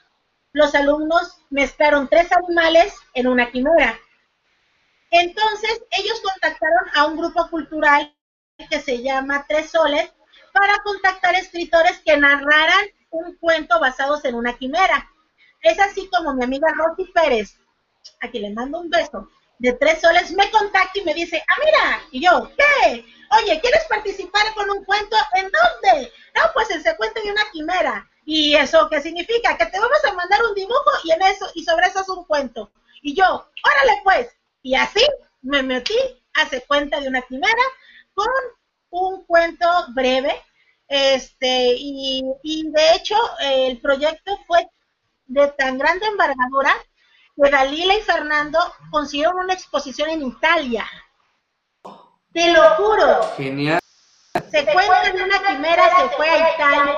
los 0.52 0.74
alumnos 0.76 1.42
mezclaron 1.50 2.08
tres 2.08 2.32
animales 2.32 2.94
en 3.14 3.28
una 3.28 3.52
quimera. 3.52 4.00
Entonces, 5.12 5.82
ellos 5.92 6.22
contactaron 6.22 6.86
a 6.94 7.06
un 7.06 7.18
grupo 7.18 7.50
cultural 7.50 8.14
que 8.70 8.80
se 8.80 9.02
llama 9.02 9.46
Tres 9.48 9.72
Soles 9.72 10.14
para 10.54 10.82
contactar 10.84 11.36
escritores 11.36 12.00
que 12.00 12.18
narraran 12.18 12.86
un 13.10 13.36
cuento 13.38 13.80
basados 13.80 14.24
en 14.26 14.36
una 14.36 14.58
quimera. 14.58 15.10
Es 15.62 15.80
así 15.80 16.10
como 16.10 16.34
mi 16.34 16.44
amiga 16.44 16.68
Rosy 16.74 17.12
Pérez, 17.14 17.60
a 18.22 18.30
quien 18.30 18.44
le 18.44 18.54
mando 18.54 18.80
un 18.80 18.90
beso, 18.90 19.30
de 19.60 19.74
tres 19.74 20.02
soles 20.02 20.32
me 20.32 20.50
contacta 20.52 21.00
y 21.00 21.04
me 21.04 21.14
dice, 21.14 21.44
ah, 21.48 21.62
mira, 21.64 22.02
y 22.12 22.22
yo, 22.22 22.52
¿qué? 22.58 23.06
oye, 23.42 23.60
¿quieres 23.60 23.84
participar 23.86 24.54
con 24.54 24.70
un 24.70 24.84
cuento? 24.84 25.16
¿En 25.34 25.44
dónde? 25.44 26.12
No, 26.36 26.42
pues 26.54 26.70
en 26.72 26.84
Se 26.84 26.96
cuenta 26.96 27.22
de 27.22 27.32
una 27.32 27.50
quimera. 27.52 28.10
¿Y 28.26 28.56
eso 28.56 28.88
qué 28.90 29.02
significa? 29.02 29.58
Que 29.58 29.68
te 29.68 29.80
vamos 29.80 30.04
a 30.04 30.14
mandar 30.14 30.44
un 30.44 30.56
dibujo 30.56 30.92
y 31.04 31.12
en 31.12 31.22
eso, 31.24 31.50
y 31.54 31.64
sobre 31.64 31.88
eso 31.88 32.02
es 32.02 32.10
un 32.10 32.26
cuento. 32.26 32.72
Y 33.02 33.16
yo, 33.16 33.26
órale 33.26 34.02
pues. 34.04 34.36
Y 34.64 34.76
así 34.76 35.06
me 35.42 35.62
metí 35.62 35.96
a 36.34 36.48
Se 36.50 36.62
cuenta 36.62 37.00
de 37.00 37.08
una 37.08 37.22
quimera 37.22 37.64
con 38.14 38.28
un 38.90 39.26
cuento 39.26 39.68
breve. 39.90 40.42
Este, 40.88 41.74
y, 41.78 42.24
y 42.44 42.70
de 42.72 42.96
hecho, 42.96 43.16
el 43.42 43.80
proyecto 43.80 44.38
fue 44.48 44.68
de 45.28 45.48
tan 45.50 45.78
grande 45.78 46.06
envergadura 46.06 46.76
que 47.36 47.50
Dalila 47.50 47.96
y 47.96 48.02
Fernando 48.02 48.60
consiguieron 48.92 49.38
una 49.38 49.54
exposición 49.54 50.10
en 50.10 50.24
Italia. 50.24 50.86
Te 52.34 52.52
lo 52.52 52.62
juro. 52.76 53.34
Genial. 53.38 53.80
Se 54.52 54.66
cuenta 54.66 55.12
de 55.12 55.24
una 55.24 55.40
quimera 55.40 55.84
que 55.98 56.16
fue 56.16 56.30
a 56.30 56.54
Italia 56.54 56.98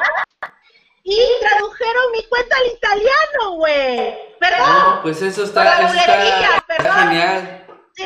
y 1.03 1.19
tradujeron 1.39 2.11
mi 2.11 2.23
cuenta 2.25 2.57
al 2.57 2.67
italiano, 2.67 3.51
güey. 3.55 4.37
Perdón. 4.39 4.67
No, 4.67 5.01
pues 5.03 5.21
eso 5.21 5.43
está, 5.43 5.87
eso 5.87 5.97
está, 5.97 6.57
está 6.67 6.93
genial. 6.93 7.67
Sí. 7.95 8.05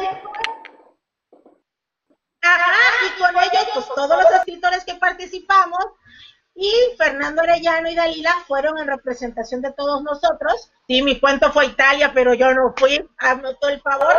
Ajá, 2.44 3.06
y 3.06 3.22
con 3.22 3.38
ellos, 3.38 3.68
pues 3.74 3.88
todos 3.96 4.24
los 4.24 4.32
escritores 4.34 4.84
que 4.86 4.96
participamos, 4.96 5.84
y 6.56 6.72
Fernando 6.98 7.42
Arellano 7.42 7.90
y 7.90 7.96
Dalila 7.96 8.34
fueron 8.48 8.78
en 8.78 8.88
representación 8.88 9.62
de 9.62 9.72
todos 9.74 10.04
nosotros. 10.04 10.72
Sí, 10.88 11.02
mi 11.02 11.20
cuento 11.20 11.52
fue 11.52 11.66
Italia, 11.68 12.12
pero 12.14 12.34
yo 12.34 12.54
no 12.54 12.74
fui, 12.76 13.08
hazme 13.18 13.54
todo 13.60 13.70
el 13.72 13.82
favor. 13.82 14.16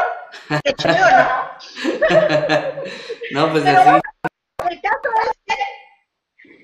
Qué 0.64 0.72
chido, 0.74 0.94
¿no? 0.94 1.50
no, 3.32 3.50
pues 3.52 3.64
Pero 3.64 3.80
así. 3.80 3.88
bueno, 3.90 4.02
el 4.70 4.80
caso 4.80 5.08
es 5.24 5.30
que 5.46 5.54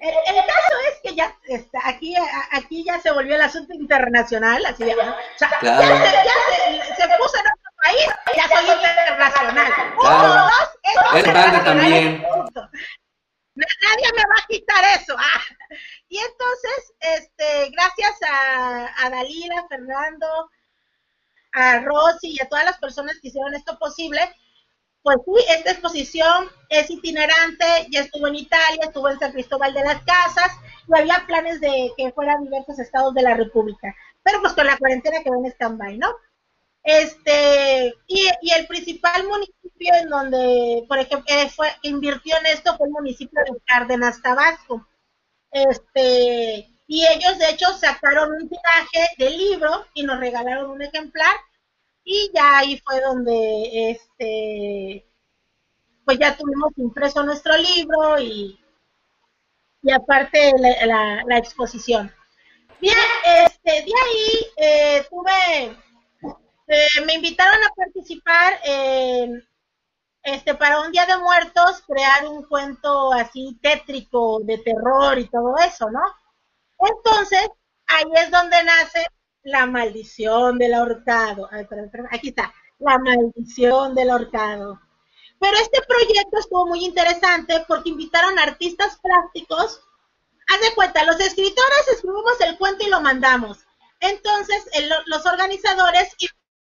el, 0.00 0.14
el 0.36 0.46
caso 0.46 0.72
es 0.90 1.00
que 1.02 1.14
ya 1.16 1.36
está, 1.48 1.80
aquí, 1.84 2.14
aquí 2.52 2.84
ya 2.84 3.00
se 3.00 3.10
volvió 3.10 3.34
el 3.34 3.42
asunto 3.42 3.74
internacional, 3.74 4.64
así 4.66 4.84
de, 4.84 4.94
o 4.94 5.16
sea, 5.36 5.50
Claro. 5.60 5.80
ya, 5.82 5.96
se, 5.96 6.12
ya 6.12 6.84
se, 6.86 7.02
se 7.02 7.08
puso 7.18 7.36
en 7.36 7.46
otro 7.46 7.70
país, 7.82 8.06
ya 8.36 8.48
soy 8.48 8.70
internacional. 8.70 9.72
Uno, 9.92 10.00
Claro. 10.00 10.28
dos, 10.34 10.68
eso 10.82 11.16
Es 11.16 11.64
también. 11.64 12.22
punto. 12.22 12.68
Nadie 13.56 14.12
me 14.14 14.22
va 14.22 14.34
a 14.40 14.46
quitar 14.46 14.84
eso. 15.00 15.16
ah. 15.18 15.40
Y 16.08 16.18
entonces, 16.18 16.92
este, 17.00 17.70
gracias 17.70 18.17
a, 18.30 19.06
a 19.06 19.10
Dalila, 19.10 19.66
Fernando, 19.68 20.26
a 21.52 21.80
Rosy 21.80 22.34
y 22.34 22.42
a 22.42 22.48
todas 22.48 22.64
las 22.64 22.78
personas 22.78 23.18
que 23.20 23.28
hicieron 23.28 23.54
esto 23.54 23.78
posible, 23.78 24.20
pues 25.02 25.18
sí, 25.24 25.44
esta 25.48 25.70
exposición 25.70 26.48
es 26.68 26.90
itinerante, 26.90 27.64
ya 27.90 28.00
estuvo 28.00 28.26
en 28.26 28.34
Italia, 28.34 28.84
estuvo 28.84 29.08
en 29.08 29.18
San 29.18 29.32
Cristóbal 29.32 29.72
de 29.72 29.84
las 29.84 30.02
Casas, 30.02 30.52
y 30.86 30.98
había 30.98 31.24
planes 31.26 31.60
de 31.60 31.92
que 31.96 32.12
fueran 32.12 32.44
diversos 32.44 32.78
estados 32.78 33.14
de 33.14 33.22
la 33.22 33.34
República, 33.34 33.94
pero 34.22 34.40
pues 34.40 34.52
con 34.52 34.66
la 34.66 34.76
cuarentena 34.76 35.22
quedó 35.22 35.36
en 35.36 35.46
stand-by, 35.52 35.98
¿no? 35.98 36.08
Este, 36.82 37.94
y, 38.06 38.28
y 38.42 38.52
el 38.52 38.66
principal 38.66 39.26
municipio 39.26 39.94
en 40.00 40.08
donde, 40.08 40.84
por 40.88 40.98
ejemplo, 40.98 41.26
eh, 41.28 41.48
fue, 41.50 41.68
que 41.82 41.88
invirtió 41.88 42.36
en 42.38 42.46
esto 42.46 42.76
fue 42.76 42.86
el 42.86 42.92
municipio 42.92 43.40
de 43.44 43.60
Cárdenas, 43.66 44.22
Tabasco. 44.22 44.86
Este, 45.50 46.68
y 46.88 47.06
ellos 47.06 47.38
de 47.38 47.50
hecho 47.50 47.72
sacaron 47.74 48.32
un 48.32 48.48
tiraje 48.48 49.08
de 49.18 49.30
libro 49.30 49.86
y 49.94 50.02
nos 50.02 50.18
regalaron 50.18 50.70
un 50.70 50.82
ejemplar 50.82 51.36
y 52.02 52.30
ya 52.34 52.58
ahí 52.58 52.78
fue 52.84 53.00
donde 53.00 53.90
este 53.90 55.06
pues 56.04 56.18
ya 56.18 56.36
tuvimos 56.36 56.72
impreso 56.78 57.22
nuestro 57.22 57.56
libro 57.56 58.18
y, 58.18 58.58
y 59.82 59.90
aparte 59.92 60.52
la 60.58 61.38
exposición. 61.38 62.10
Bien, 62.80 62.96
este, 63.24 63.70
de 63.72 63.92
ahí 63.92 64.46
eh, 64.56 65.06
tuve, 65.10 65.76
eh, 66.68 67.00
me 67.04 67.14
invitaron 67.14 67.56
a 67.64 67.74
participar 67.74 68.52
en, 68.62 69.44
este, 70.22 70.54
para 70.54 70.80
un 70.82 70.92
Día 70.92 71.04
de 71.06 71.18
Muertos, 71.18 71.82
crear 71.84 72.26
un 72.26 72.44
cuento 72.44 73.12
así 73.12 73.58
tétrico 73.60 74.38
de 74.44 74.58
terror 74.58 75.18
y 75.18 75.28
todo 75.28 75.56
eso, 75.58 75.90
¿no? 75.90 76.00
Entonces, 76.78 77.48
ahí 77.86 78.04
es 78.16 78.30
donde 78.30 78.62
nace 78.64 79.06
la 79.42 79.66
maldición 79.66 80.58
del 80.58 80.74
ahorcado. 80.74 81.48
Aquí 82.10 82.28
está, 82.28 82.52
la 82.78 82.98
maldición 82.98 83.94
del 83.94 84.10
ahorcado. 84.10 84.80
Pero 85.40 85.56
este 85.58 85.80
proyecto 85.82 86.38
estuvo 86.38 86.66
muy 86.66 86.84
interesante 86.84 87.64
porque 87.68 87.90
invitaron 87.90 88.38
artistas 88.38 88.98
plásticos. 89.00 89.80
Haz 90.48 90.60
de 90.60 90.74
cuenta, 90.74 91.04
los 91.04 91.20
escritores 91.20 91.88
escribimos 91.92 92.40
el 92.40 92.58
cuento 92.58 92.84
y 92.84 92.90
lo 92.90 93.00
mandamos. 93.00 93.58
Entonces, 94.00 94.64
los 95.06 95.26
organizadores 95.26 96.14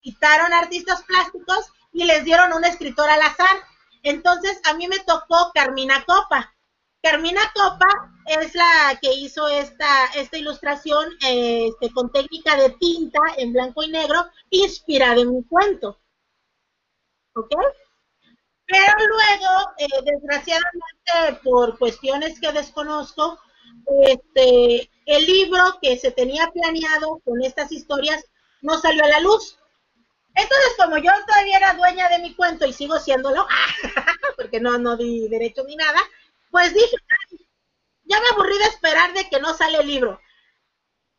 invitaron 0.01 0.53
a 0.53 0.60
artistas 0.60 1.03
plásticos 1.03 1.72
y 1.91 2.06
les 2.06 2.24
dieron 2.24 2.53
un 2.53 2.65
escritor 2.65 3.10
al 3.10 3.22
azar. 3.22 3.58
Entonces, 4.03 4.60
a 4.65 4.74
mí 4.74 4.88
me 4.88 5.00
tocó 5.00 5.51
Carmina 5.53 6.03
Copa. 6.06 6.53
Carmina 7.01 7.41
Copa 7.53 7.88
es 8.25 8.53
la 8.56 8.98
que 9.01 9.13
hizo 9.13 9.48
esta, 9.48 10.06
esta 10.15 10.38
ilustración 10.38 11.10
este, 11.22 11.91
con 11.94 12.12
técnica 12.12 12.56
de 12.58 12.72
tinta 12.72 13.20
en 13.38 13.53
blanco 13.53 13.84
y 13.84 13.89
negro, 13.89 14.25
inspirada 14.50 15.22
en 15.22 15.36
mi 15.36 15.44
cuento. 15.44 16.00
¿Ok? 17.34 17.53
Pero 18.65 18.94
luego, 19.08 19.72
eh, 19.79 19.88
desgraciadamente, 20.06 21.41
por 21.44 21.79
cuestiones 21.79 22.39
que 22.39 22.51
desconozco, 22.51 23.39
este, 24.03 24.89
el 25.06 25.25
libro 25.25 25.79
que 25.82 25.98
se 25.98 26.12
tenía 26.12 26.48
planeado 26.51 27.20
con 27.25 27.41
estas 27.41 27.72
historias 27.72 28.24
no 28.62 28.79
salió 28.79 29.03
a 29.06 29.10
la 29.10 29.20
luz. 29.22 29.58
Entonces, 30.36 30.74
como 30.77 30.98
yo 30.98 31.12
todavía 31.25 31.58
era 31.58 31.74
dueña 31.74 32.10
de 32.10 32.20
mi 32.20 32.36
cuento 32.36 32.65
y 32.65 32.74
sigo 32.74 33.00
siéndolo, 33.00 33.48
porque 34.38 34.60
no, 34.60 34.77
no 34.77 34.96
di 34.96 35.27
derecho 35.27 35.63
ni 35.63 35.75
nada, 35.75 36.00
pues 36.51 36.74
dije, 36.74 36.96
"Ay, 37.32 37.50
ya 38.10 38.20
me 38.20 38.27
aburrí 38.29 38.58
de 38.58 38.65
esperar 38.65 39.13
de 39.13 39.29
que 39.29 39.39
no 39.39 39.53
sale 39.53 39.77
el 39.77 39.88
libro. 39.88 40.20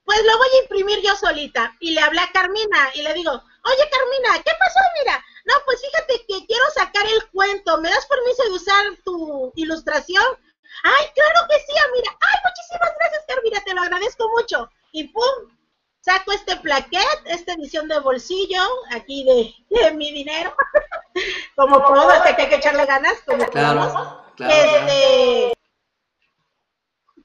Pues 0.05 0.25
lo 0.25 0.37
voy 0.39 0.49
a 0.49 0.63
imprimir 0.63 1.01
yo 1.03 1.15
solita. 1.15 1.77
Y 1.79 1.93
le 1.93 2.01
hablé 2.01 2.21
a 2.21 2.33
Carmina 2.33 2.91
y 2.95 3.03
le 3.03 3.15
digo, 3.15 3.31
oye 3.31 3.91
Carmina, 3.91 4.43
¿qué 4.45 4.51
pasó? 4.59 4.81
Mira, 4.99 5.25
no, 5.45 5.55
pues 5.65 5.81
fíjate 5.81 6.27
que 6.27 6.47
quiero 6.47 6.65
sacar 6.75 7.07
el 7.07 7.31
cuento. 7.31 7.79
¿Me 7.79 7.91
das 7.91 8.07
permiso 8.07 8.43
de 8.43 8.51
usar 8.51 8.85
tu 9.05 9.53
ilustración? 9.55 10.25
Ay, 10.83 11.07
claro 11.15 11.47
que 11.49 11.59
sí, 11.61 11.73
mira. 11.95 12.11
Ay, 12.21 12.39
muchísimas 12.45 12.93
gracias, 12.99 13.25
Carmina, 13.29 13.61
te 13.65 13.75
lo 13.75 13.83
agradezco 13.83 14.29
mucho. 14.31 14.69
Y 14.91 15.05
pum, 15.09 15.57
saco 16.01 16.33
este 16.33 16.57
plaquet, 16.57 17.23
esta 17.27 17.53
edición 17.53 17.87
de 17.87 18.01
bolsillo, 18.01 18.63
aquí 18.91 19.25
de, 19.25 19.81
de 19.83 19.93
mi 19.93 20.13
dinero. 20.13 20.57
como 21.57 21.79
todo, 21.83 22.11
hasta 22.11 22.35
que 22.35 22.43
hay 22.43 22.49
que 22.49 22.57
echarle 22.57 22.85
ganas, 22.87 23.21
como 23.25 23.47
Claro. 23.47 24.25
Claro. 24.47 24.87
Este, 24.87 25.53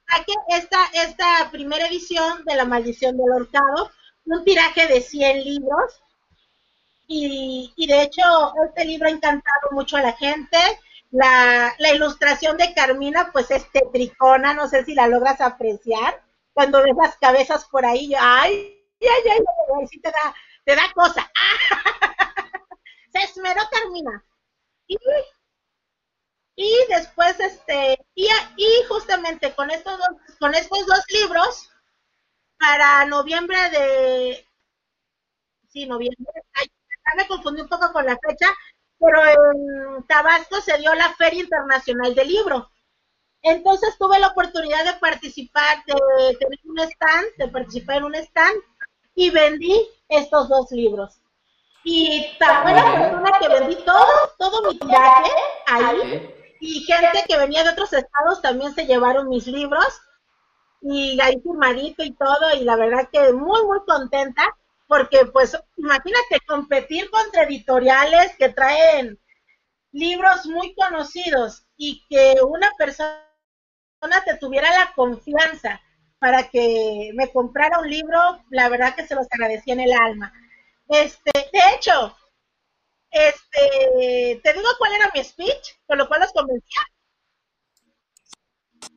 saqué 0.08 0.34
esta, 0.50 0.86
esta 0.94 1.52
primera 1.52 1.88
edición 1.88 2.44
de 2.46 2.56
La 2.56 2.66
Maldición 2.66 3.18
del 3.18 3.32
Horcado, 3.32 3.92
un 4.26 4.44
tiraje 4.44 4.88
de 4.88 5.02
100 5.02 5.44
libros. 5.44 6.02
Y, 7.08 7.72
y 7.76 7.88
de 7.88 8.02
hecho, 8.02 8.22
este 8.68 8.86
libro 8.86 9.08
ha 9.08 9.12
encantado 9.12 9.72
mucho 9.72 9.98
a 9.98 10.02
la 10.02 10.14
gente. 10.14 10.58
La, 11.12 11.74
la 11.78 11.94
ilustración 11.94 12.58
de 12.58 12.74
Carmina, 12.74 13.30
pues 13.32 13.52
es 13.52 13.72
tetricona, 13.72 14.54
no 14.54 14.68
sé 14.68 14.84
si 14.84 14.96
la 14.96 15.08
logras 15.08 15.40
apreciar. 15.40 16.22
Cuando 16.54 16.82
ves 16.82 16.96
las 17.02 17.16
cabezas 17.18 17.66
por 17.66 17.86
ahí, 17.86 18.10
yo, 18.10 18.18
ay, 18.20 18.82
ay, 19.02 19.08
ay, 19.08 19.22
ay, 19.30 19.46
ay, 19.80 19.88
sí 19.88 20.00
te 20.00 20.10
da, 20.10 20.36
te 20.66 20.76
da 20.76 20.92
cosa. 20.94 21.32
Se 23.14 23.20
esmeró 23.20 23.62
Carmina. 23.72 24.24
Y 24.88 24.98
y 26.56 26.72
después 26.90 27.40
este 27.40 27.98
y, 28.16 28.28
y 28.56 28.84
justamente 28.88 29.54
con 29.56 29.72
estos 29.72 29.98
dos 29.98 30.10
con 30.40 30.56
estos 30.56 30.86
dos 30.86 31.04
libros 31.10 31.70
para 32.58 33.06
noviembre 33.06 33.58
de 33.72 34.48
sí 35.68 35.86
noviembre 35.86 36.26
ay, 36.54 36.68
me 37.18 37.28
confundí 37.28 37.62
un 37.62 37.70
poco 37.70 37.92
con 37.92 38.06
la 38.06 38.18
fecha 38.18 38.48
pero 39.00 39.22
en 39.26 40.04
Tabasco 40.08 40.62
se 40.62 40.78
dio 40.78 40.94
la 40.96 41.14
Feria 41.16 41.44
Internacional 41.44 42.16
del 42.16 42.28
Libro. 42.28 42.70
Entonces 43.42 43.96
tuve 44.00 44.20
la 44.20 44.28
oportunidad 44.28 44.86
de 44.86 45.00
participar 45.00 45.84
de 45.86 46.36
tener 46.38 46.60
un 46.64 46.80
stand 46.80 47.26
de 47.38 47.48
participar 47.50 47.98
en 47.98 48.06
un 48.06 48.16
stand 48.16 48.56
y 49.14 49.30
vendí 49.30 49.88
estos 50.10 50.50
dos 50.50 50.72
libros. 50.72 51.22
Y 51.84 52.36
tan 52.40 52.64
buena 52.64 52.84
persona 52.94 53.40
que 53.40 53.48
vendí 53.48 53.76
todo 53.86 54.08
todo 54.40 54.72
mi 54.72 54.80
tiraje 54.80 55.32
ahí. 55.68 56.45
Y 56.66 56.82
gente 56.82 57.24
que 57.28 57.38
venía 57.38 57.64
de 57.64 57.70
otros 57.70 57.94
estados 57.94 58.42
también 58.42 58.74
se 58.74 58.86
llevaron 58.86 59.30
mis 59.30 59.48
libros. 59.48 59.88
Y 60.82 61.20
ahí 61.22 61.40
firmadito 61.42 62.04
y 62.04 62.12
todo. 62.12 62.56
Y 62.56 62.64
la 62.64 62.76
verdad 62.76 63.10
que 63.12 63.34
muy 63.34 63.64
muy 63.66 63.80
contenta. 63.86 64.44
Porque 64.88 65.26
pues 65.26 65.58
imagínate 65.78 66.40
competir 66.48 67.10
contra 67.10 67.44
editoriales 67.44 68.36
que 68.38 68.50
traen 68.50 69.20
libros 69.92 70.46
muy 70.46 70.76
conocidos 70.76 71.66
y 71.78 72.06
que 72.08 72.36
una 72.44 72.70
persona 72.78 73.18
te 74.26 74.38
tuviera 74.38 74.70
la 74.72 74.94
confianza 74.94 75.82
para 76.20 76.50
que 76.50 77.12
me 77.16 77.32
comprara 77.32 77.80
un 77.80 77.90
libro, 77.90 78.20
la 78.50 78.70
verdad 78.70 78.96
que 78.96 79.08
se 79.08 79.16
los 79.16 79.28
agradecí 79.32 79.72
en 79.72 79.80
el 79.80 79.92
alma. 79.94 80.34
Este, 80.88 81.32
de 81.52 81.60
hecho, 81.74 82.16
este, 83.16 84.42
te 84.44 84.54
digo 84.54 84.70
cuál 84.78 84.94
era 84.94 85.10
mi 85.14 85.24
speech, 85.24 85.76
con 85.88 85.98
lo 85.98 86.08
cual 86.08 86.20
los 86.22 86.34
convencía. 86.34 86.82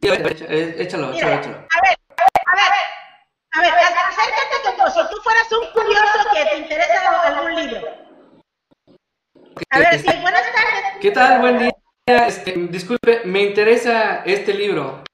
échalo, 0.02 0.28
échalo, 0.28 1.12
échalo. 1.14 1.56
A 1.56 1.80
ver, 1.80 1.96
a 2.48 2.56
ver, 2.56 2.72
a 3.52 3.62
ver, 3.62 3.72
acércate 3.72 4.76
como 4.76 4.90
si 4.90 5.14
tú 5.14 5.20
fueras 5.22 5.52
un 5.52 5.70
curioso 5.72 6.28
que 6.34 6.44
te 6.44 6.58
interesa 6.58 7.22
algún 7.22 7.54
libro. 7.54 8.08
A 9.70 9.78
ver, 9.78 10.00
sí, 10.00 10.06
buenas 10.20 10.42
tardes. 10.52 10.84
¿Qué 11.00 11.10
tal? 11.10 11.40
Buen 11.40 11.58
día. 11.58 11.72
Este, 12.06 12.52
disculpe, 12.52 13.22
me 13.24 13.42
interesa 13.42 14.22
este 14.24 14.54
libro. 14.54 15.04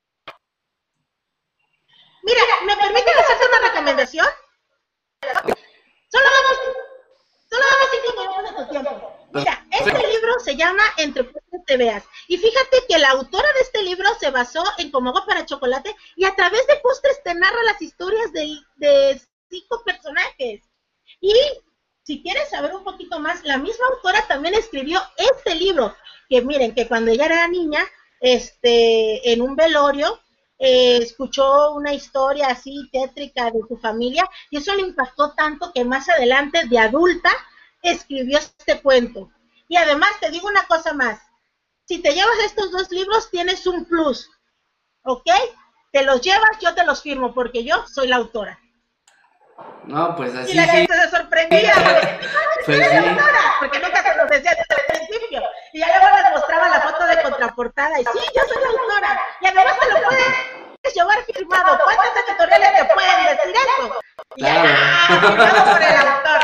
Mira, 2.22 2.40
¿me 2.64 2.76
permiten 2.76 3.18
hacerte 3.18 3.46
una 3.48 3.68
recomendación? 3.68 4.26
Solo 6.08 6.24
damos, 6.24 6.58
solo 7.50 7.64
damos 7.70 7.88
cinco 7.90 8.20
minutos 8.20 8.44
de 8.44 8.64
tu 8.64 8.70
tiempo. 8.70 9.28
Mira, 9.32 9.66
este 9.70 10.06
libro 10.06 10.33
se 10.44 10.56
llama 10.56 10.82
Entre 10.98 11.24
postres 11.24 11.64
te 11.66 11.76
veas. 11.76 12.04
Y 12.28 12.36
fíjate 12.36 12.84
que 12.88 12.98
la 12.98 13.10
autora 13.10 13.48
de 13.54 13.60
este 13.60 13.82
libro 13.82 14.08
se 14.20 14.30
basó 14.30 14.62
en 14.78 14.90
Como 14.90 15.10
agua 15.10 15.24
para 15.26 15.46
chocolate 15.46 15.94
y 16.16 16.24
a 16.24 16.34
través 16.34 16.66
de 16.66 16.76
postres 16.76 17.22
te 17.22 17.34
narra 17.34 17.62
las 17.64 17.80
historias 17.80 18.32
de, 18.32 18.58
de 18.76 19.20
cinco 19.50 19.82
personajes. 19.84 20.62
Y 21.20 21.34
si 22.02 22.22
quieres 22.22 22.50
saber 22.50 22.74
un 22.74 22.84
poquito 22.84 23.18
más, 23.18 23.44
la 23.44 23.58
misma 23.58 23.86
autora 23.94 24.26
también 24.28 24.54
escribió 24.54 25.00
este 25.16 25.54
libro, 25.54 25.94
que 26.28 26.42
miren, 26.42 26.74
que 26.74 26.86
cuando 26.86 27.10
ella 27.10 27.26
era 27.26 27.48
niña, 27.48 27.84
este, 28.20 29.32
en 29.32 29.40
un 29.40 29.56
velorio, 29.56 30.20
eh, 30.58 30.98
escuchó 30.98 31.72
una 31.72 31.92
historia 31.92 32.48
así 32.48 32.88
tétrica 32.92 33.50
de 33.50 33.60
su 33.68 33.76
familia 33.76 34.28
y 34.50 34.58
eso 34.58 34.74
le 34.74 34.82
impactó 34.82 35.32
tanto 35.34 35.72
que 35.72 35.84
más 35.84 36.08
adelante 36.08 36.66
de 36.68 36.78
adulta 36.78 37.30
escribió 37.82 38.38
este 38.38 38.80
cuento. 38.80 39.30
Y 39.74 39.76
además 39.76 40.10
te 40.20 40.30
digo 40.30 40.46
una 40.46 40.64
cosa 40.68 40.92
más, 40.92 41.18
si 41.84 42.00
te 42.00 42.14
llevas 42.14 42.38
estos 42.44 42.70
dos 42.70 42.88
libros 42.92 43.28
tienes 43.32 43.66
un 43.66 43.84
plus, 43.86 44.30
¿ok? 45.02 45.28
Te 45.90 46.04
los 46.04 46.20
llevas, 46.20 46.60
yo 46.60 46.72
te 46.76 46.84
los 46.84 47.02
firmo 47.02 47.34
porque 47.34 47.64
yo 47.64 47.84
soy 47.88 48.06
la 48.06 48.14
autora. 48.14 48.56
No, 49.86 50.14
pues 50.14 50.32
así. 50.32 50.52
Y 50.52 50.54
la 50.54 50.68
gente 50.68 50.94
se 50.94 51.10
sorprendía. 51.10 51.74
pues 52.66 52.88
sí. 52.88 52.96
autora? 52.96 53.54
Porque 53.58 53.80
nunca 53.80 54.00
se 54.00 54.16
los 54.16 54.30
decía 54.30 54.52
desde 54.52 54.80
el 54.80 55.08
principio. 55.08 55.42
Y 55.72 55.80
ya 55.80 55.88
luego 55.88 56.18
les 56.22 56.30
mostraba 56.30 56.68
la 56.68 56.80
foto 56.80 57.06
de 57.06 57.22
contraportada. 57.22 58.00
Y 58.00 58.04
sí, 58.04 58.20
yo 58.36 58.42
soy 58.46 58.62
la 58.62 58.68
autora. 58.68 59.20
Y 59.40 59.46
además 59.48 59.76
te 59.80 59.90
lo 59.90 60.02
puedes 60.06 60.94
llevar 60.94 61.24
firmado. 61.24 61.80
¿Cuántas 61.82 62.28
editoriales 62.28 62.80
te 62.80 62.94
pueden 62.94 63.26
decir 63.26 63.54
eso? 63.56 63.98
Y 64.36 64.40
Claro. 64.40 64.68
ya, 64.68 65.20
firmado 65.20 65.72
por 65.72 65.82
el 65.82 65.96
autor. 65.96 66.40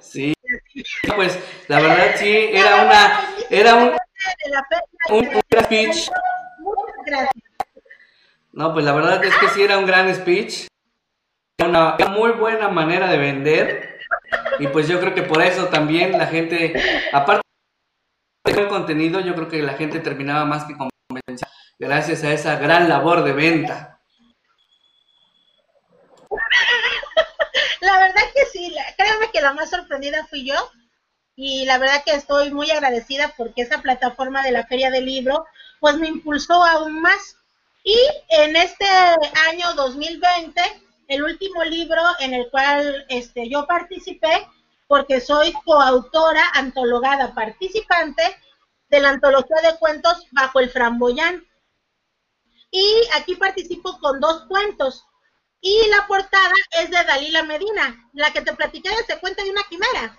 Sí. 0.00 0.34
Pues 1.14 1.38
la 1.68 1.80
verdad 1.80 2.14
sí, 2.16 2.48
era 2.52 2.82
una, 2.84 3.20
era 3.50 3.74
un, 3.74 3.92
un, 5.10 5.40
gran 5.50 5.64
speech. 5.64 6.08
No, 8.52 8.72
pues 8.72 8.84
la 8.84 8.92
verdad 8.92 9.24
es 9.24 9.34
que 9.36 9.48
sí 9.48 9.62
era 9.62 9.78
un 9.78 9.86
gran 9.86 10.14
speech. 10.14 10.66
Una, 11.64 11.94
una 11.96 12.08
muy 12.08 12.32
buena 12.32 12.68
manera 12.68 13.08
de 13.08 13.18
vender. 13.18 13.98
Y 14.58 14.66
pues 14.68 14.88
yo 14.88 15.00
creo 15.00 15.14
que 15.14 15.22
por 15.22 15.42
eso 15.42 15.66
también 15.66 16.12
la 16.12 16.26
gente, 16.26 16.74
aparte 17.12 17.42
del 18.44 18.68
contenido, 18.68 19.20
yo 19.20 19.34
creo 19.34 19.48
que 19.48 19.62
la 19.62 19.74
gente 19.74 20.00
terminaba 20.00 20.44
más 20.44 20.64
que 20.64 20.76
convencida 20.76 21.48
gracias 21.78 22.22
a 22.24 22.32
esa 22.32 22.56
gran 22.56 22.88
labor 22.88 23.24
de 23.24 23.32
venta. 23.32 24.00
La 27.80 27.98
verdad 27.98 28.22
que 28.34 28.46
sí, 28.46 28.70
la- 28.70 29.30
que 29.32 29.40
la 29.40 29.52
más 29.52 29.70
sorprendida 29.70 30.26
fui 30.26 30.46
yo 30.46 30.54
y 31.36 31.64
la 31.64 31.78
verdad 31.78 32.02
que 32.04 32.14
estoy 32.14 32.52
muy 32.52 32.70
agradecida 32.70 33.34
porque 33.36 33.62
esa 33.62 33.82
plataforma 33.82 34.42
de 34.42 34.52
la 34.52 34.66
Feria 34.66 34.90
del 34.90 35.06
Libro 35.06 35.46
pues 35.80 35.96
me 35.98 36.08
impulsó 36.08 36.64
aún 36.64 37.00
más. 37.00 37.36
Y 37.82 37.98
en 38.30 38.56
este 38.56 38.86
año 39.48 39.74
2020, 39.74 40.60
el 41.08 41.22
último 41.22 41.62
libro 41.64 42.00
en 42.20 42.32
el 42.32 42.48
cual 42.50 43.04
este, 43.08 43.50
yo 43.50 43.66
participé, 43.66 44.48
porque 44.86 45.20
soy 45.20 45.52
coautora, 45.64 46.50
antologada, 46.54 47.34
participante 47.34 48.22
de 48.88 49.00
la 49.00 49.10
antología 49.10 49.56
de 49.62 49.78
cuentos 49.78 50.26
Bajo 50.30 50.60
el 50.60 50.70
Framboyán. 50.70 51.44
Y 52.70 53.02
aquí 53.16 53.34
participo 53.34 53.98
con 53.98 54.20
dos 54.20 54.46
cuentos. 54.46 55.04
Y 55.60 55.88
la 55.88 56.06
portada 56.06 56.54
es 56.78 56.90
de 56.90 57.04
Dalila 57.04 57.42
Medina, 57.42 58.08
la 58.12 58.32
que 58.32 58.42
te 58.42 58.54
platiqué 58.54 58.88
de 58.88 58.96
ese 58.96 59.18
cuento 59.18 59.42
de 59.42 59.50
una 59.50 59.62
quimera. 59.68 60.18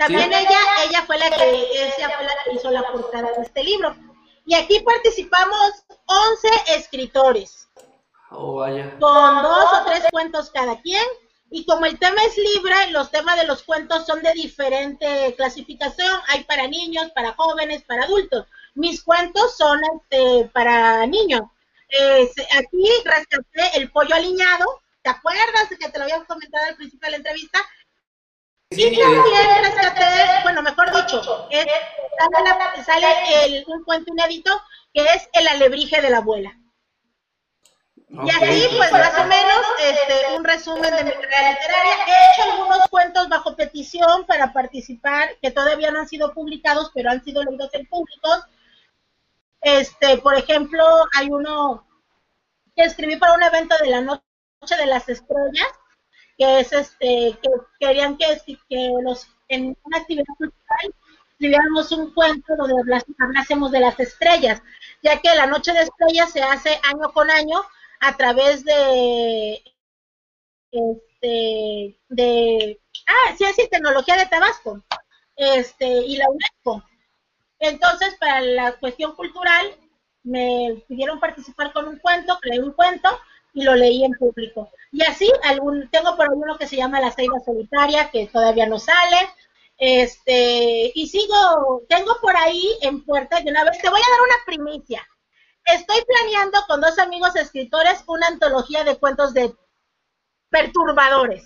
También 0.00 0.32
ella, 0.32 0.58
ella 0.88 1.02
fue 1.06 1.18
la 1.18 1.30
que, 1.30 1.50
ella 1.50 2.10
fue 2.16 2.24
la 2.24 2.34
que 2.42 2.52
hizo 2.54 2.70
la 2.70 2.82
portada 2.90 3.32
de 3.36 3.42
este 3.42 3.62
libro. 3.62 3.94
Y 4.46 4.54
aquí 4.54 4.80
participamos 4.80 5.84
11 6.06 6.48
escritores, 6.78 7.68
Oh, 8.30 8.54
vaya. 8.54 8.96
con 8.98 9.42
dos 9.42 9.72
o 9.74 9.84
tres 9.84 10.04
cuentos 10.10 10.50
cada 10.50 10.80
quien. 10.80 11.04
Y 11.50 11.66
como 11.66 11.84
el 11.84 11.98
tema 11.98 12.22
es 12.24 12.36
libre, 12.38 12.74
los 12.92 13.10
temas 13.10 13.36
de 13.36 13.44
los 13.46 13.62
cuentos 13.62 14.06
son 14.06 14.22
de 14.22 14.32
diferente 14.32 15.34
clasificación. 15.36 16.18
Hay 16.28 16.44
para 16.44 16.66
niños, 16.66 17.10
para 17.14 17.34
jóvenes, 17.34 17.82
para 17.82 18.04
adultos. 18.04 18.46
Mis 18.74 19.02
cuentos 19.02 19.54
son 19.58 19.80
este, 19.96 20.48
para 20.54 21.04
niños. 21.06 21.42
Eh, 21.90 22.30
aquí 22.56 22.88
rescaté 23.04 23.78
el 23.78 23.90
pollo 23.90 24.14
aliñado. 24.14 24.80
¿Te 25.02 25.10
acuerdas 25.10 25.68
que 25.78 25.88
te 25.90 25.98
lo 25.98 26.04
había 26.04 26.24
comentado 26.24 26.64
al 26.66 26.76
principio 26.76 27.06
de 27.06 27.10
la 27.10 27.16
entrevista? 27.18 27.58
Sí, 28.72 28.82
Y 28.82 29.00
eh, 29.00 29.02
también 29.02 29.64
rescaté, 29.64 30.42
bueno, 30.44 30.62
mejor 30.62 30.94
dicho, 30.94 31.48
es- 31.50 31.66
sale, 31.66 32.48
la- 32.48 32.84
sale 32.84 33.06
el- 33.44 33.64
un 33.66 33.82
cuento 33.84 34.12
inédito 34.12 34.62
que 34.94 35.04
es 35.04 35.28
El 35.32 35.48
alebrije 35.48 36.00
de 36.00 36.10
la 36.10 36.18
abuela. 36.18 36.56
Y 38.08 38.30
así, 38.30 38.68
pues 38.76 38.92
más 38.92 39.18
o 39.18 39.24
menos, 39.24 39.60
este, 39.80 40.36
un 40.36 40.44
resumen 40.44 40.94
de 40.94 41.04
mi 41.04 41.10
carrera 41.12 41.50
literaria. 41.52 41.94
He 42.06 42.32
hecho 42.32 42.52
algunos 42.52 42.88
cuentos 42.90 43.28
bajo 43.28 43.54
petición 43.56 44.24
para 44.26 44.52
participar, 44.52 45.36
que 45.40 45.50
todavía 45.52 45.90
no 45.92 46.00
han 46.00 46.08
sido 46.08 46.32
publicados, 46.32 46.90
pero 46.94 47.10
han 47.10 47.22
sido 47.24 47.42
leídos 47.44 47.72
en 47.74 47.86
públicos. 47.86 48.44
Este, 49.62 50.16
por 50.18 50.36
ejemplo, 50.36 50.84
hay 51.16 51.28
uno 51.30 51.86
que 52.76 52.82
escribí 52.84 53.16
para 53.16 53.34
un 53.34 53.42
evento 53.42 53.76
de 53.78 53.90
la 53.90 54.00
Noche 54.00 54.76
de 54.76 54.86
las 54.86 55.08
Estrellas, 55.08 55.68
que 56.40 56.60
es 56.60 56.72
este, 56.72 57.38
que 57.42 57.50
querían 57.78 58.16
que, 58.16 58.24
que 58.66 58.90
los, 59.02 59.28
en 59.48 59.76
una 59.84 59.98
actividad 59.98 60.24
cultural 60.38 60.94
escribiéramos 61.32 61.92
un 61.92 62.14
cuento 62.14 62.56
donde 62.56 62.74
hablásemos 63.18 63.70
de 63.70 63.80
las 63.80 64.00
estrellas, 64.00 64.62
ya 65.02 65.20
que 65.20 65.34
la 65.34 65.44
Noche 65.44 65.74
de 65.74 65.82
Estrellas 65.82 66.32
se 66.32 66.40
hace 66.42 66.80
año 66.90 67.12
con 67.12 67.30
año 67.30 67.60
a 68.00 68.16
través 68.16 68.64
de 68.64 69.62
este 70.72 71.98
de 72.08 72.80
ah 73.06 73.36
ciencia 73.36 73.64
y 73.64 73.68
tecnología 73.68 74.16
de 74.16 74.24
Tabasco 74.24 74.82
este 75.36 75.86
y 75.86 76.16
la 76.16 76.30
UNESCO. 76.30 76.82
Entonces 77.58 78.16
para 78.18 78.40
la 78.40 78.72
cuestión 78.78 79.14
cultural 79.14 79.76
me 80.22 80.82
pidieron 80.88 81.20
participar 81.20 81.74
con 81.74 81.86
un 81.86 81.98
cuento 81.98 82.38
creé 82.40 82.60
un 82.60 82.72
cuento 82.72 83.10
y 83.52 83.62
lo 83.62 83.74
leí 83.74 84.04
en 84.04 84.12
público 84.12 84.70
y 84.92 85.02
así 85.04 85.30
algún 85.44 85.88
tengo 85.90 86.16
por 86.16 86.30
ahí 86.30 86.36
uno 86.36 86.58
que 86.58 86.66
se 86.66 86.76
llama 86.76 87.00
la 87.00 87.12
ceiba 87.12 87.40
solitaria 87.44 88.10
que 88.10 88.26
todavía 88.26 88.66
no 88.66 88.78
sale 88.78 89.16
este 89.78 90.92
y 90.94 91.08
sigo 91.08 91.82
tengo 91.88 92.16
por 92.20 92.36
ahí 92.36 92.70
en 92.82 93.04
puerta 93.04 93.40
de 93.40 93.50
una 93.50 93.64
vez 93.64 93.78
te 93.78 93.88
voy 93.88 94.00
a 94.00 94.10
dar 94.10 94.20
una 94.20 94.44
primicia 94.46 95.06
Estoy 95.64 96.02
planeando 96.04 96.58
con 96.66 96.80
dos 96.80 96.98
amigos 96.98 97.36
escritores 97.36 98.02
una 98.06 98.26
antología 98.26 98.84
de 98.84 98.96
cuentos 98.98 99.34
de 99.34 99.54
perturbadores. 100.48 101.44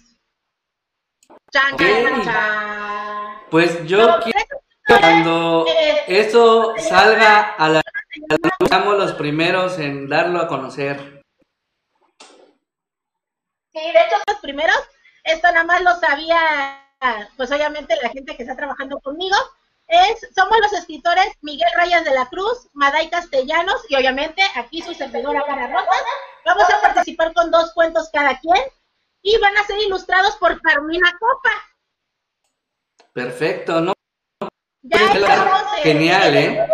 Chan, 1.50 1.76
chan, 1.76 2.22
chan. 2.24 3.38
Pues 3.50 3.86
yo 3.86 4.18
quiero 4.20 4.40
que 4.86 4.94
cuando 5.00 5.66
eso 6.06 6.74
salga 6.78 7.52
a 7.52 7.68
la 7.68 7.82
luz, 7.82 8.98
los 8.98 9.12
primeros 9.12 9.78
en 9.78 10.08
darlo 10.08 10.40
a 10.40 10.48
conocer. 10.48 11.13
Sí, 13.74 13.80
de 13.80 14.00
hecho, 14.00 14.16
los 14.28 14.38
primeros, 14.38 14.76
esto 15.24 15.48
nada 15.48 15.64
más 15.64 15.82
lo 15.82 15.96
sabía, 15.96 16.80
pues 17.36 17.50
obviamente 17.50 17.98
la 18.00 18.08
gente 18.10 18.36
que 18.36 18.44
está 18.44 18.54
trabajando 18.54 19.00
conmigo. 19.00 19.36
Es, 19.88 20.28
somos 20.34 20.56
los 20.60 20.72
escritores 20.72 21.26
Miguel 21.42 21.68
Rayas 21.76 22.04
de 22.04 22.12
la 22.12 22.26
Cruz, 22.26 22.68
Maday 22.72 23.10
Castellanos 23.10 23.84
y 23.88 23.96
obviamente 23.96 24.42
aquí 24.54 24.80
su 24.80 24.94
servidora 24.94 25.44
Cara 25.44 25.66
Rosas. 25.66 26.02
Vamos 26.46 26.64
a 26.70 26.80
participar 26.80 27.34
con 27.34 27.50
dos 27.50 27.72
cuentos 27.74 28.08
cada 28.12 28.38
quien 28.38 28.62
y 29.22 29.36
van 29.38 29.56
a 29.58 29.64
ser 29.64 29.78
ilustrados 29.80 30.36
por 30.36 30.58
Carmina 30.62 31.12
Copa. 31.18 31.50
Perfecto, 33.12 33.80
¿no? 33.80 33.92
Ya 34.82 35.12
estamos, 35.12 35.62
Genial, 35.82 36.36
¿eh? 36.36 36.66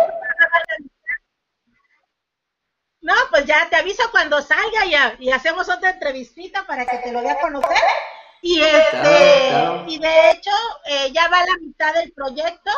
No, 3.11 3.17
pues 3.29 3.45
ya 3.45 3.67
te 3.69 3.75
aviso 3.75 4.03
cuando 4.09 4.41
salga 4.41 4.85
ya, 4.85 5.15
y 5.19 5.31
hacemos 5.31 5.67
otra 5.67 5.89
entrevistita 5.89 6.65
para 6.65 6.85
que 6.85 6.97
te 6.99 7.11
lo 7.11 7.21
dé 7.21 7.31
a 7.31 7.41
conocer. 7.41 7.77
Y 8.41 8.61
este, 8.61 9.83
y 9.87 9.99
de 9.99 10.31
hecho, 10.31 10.51
eh, 10.85 11.11
ya 11.11 11.27
va 11.27 11.45
la 11.45 11.57
mitad 11.59 11.93
del 11.93 12.13
proyecto, 12.13 12.71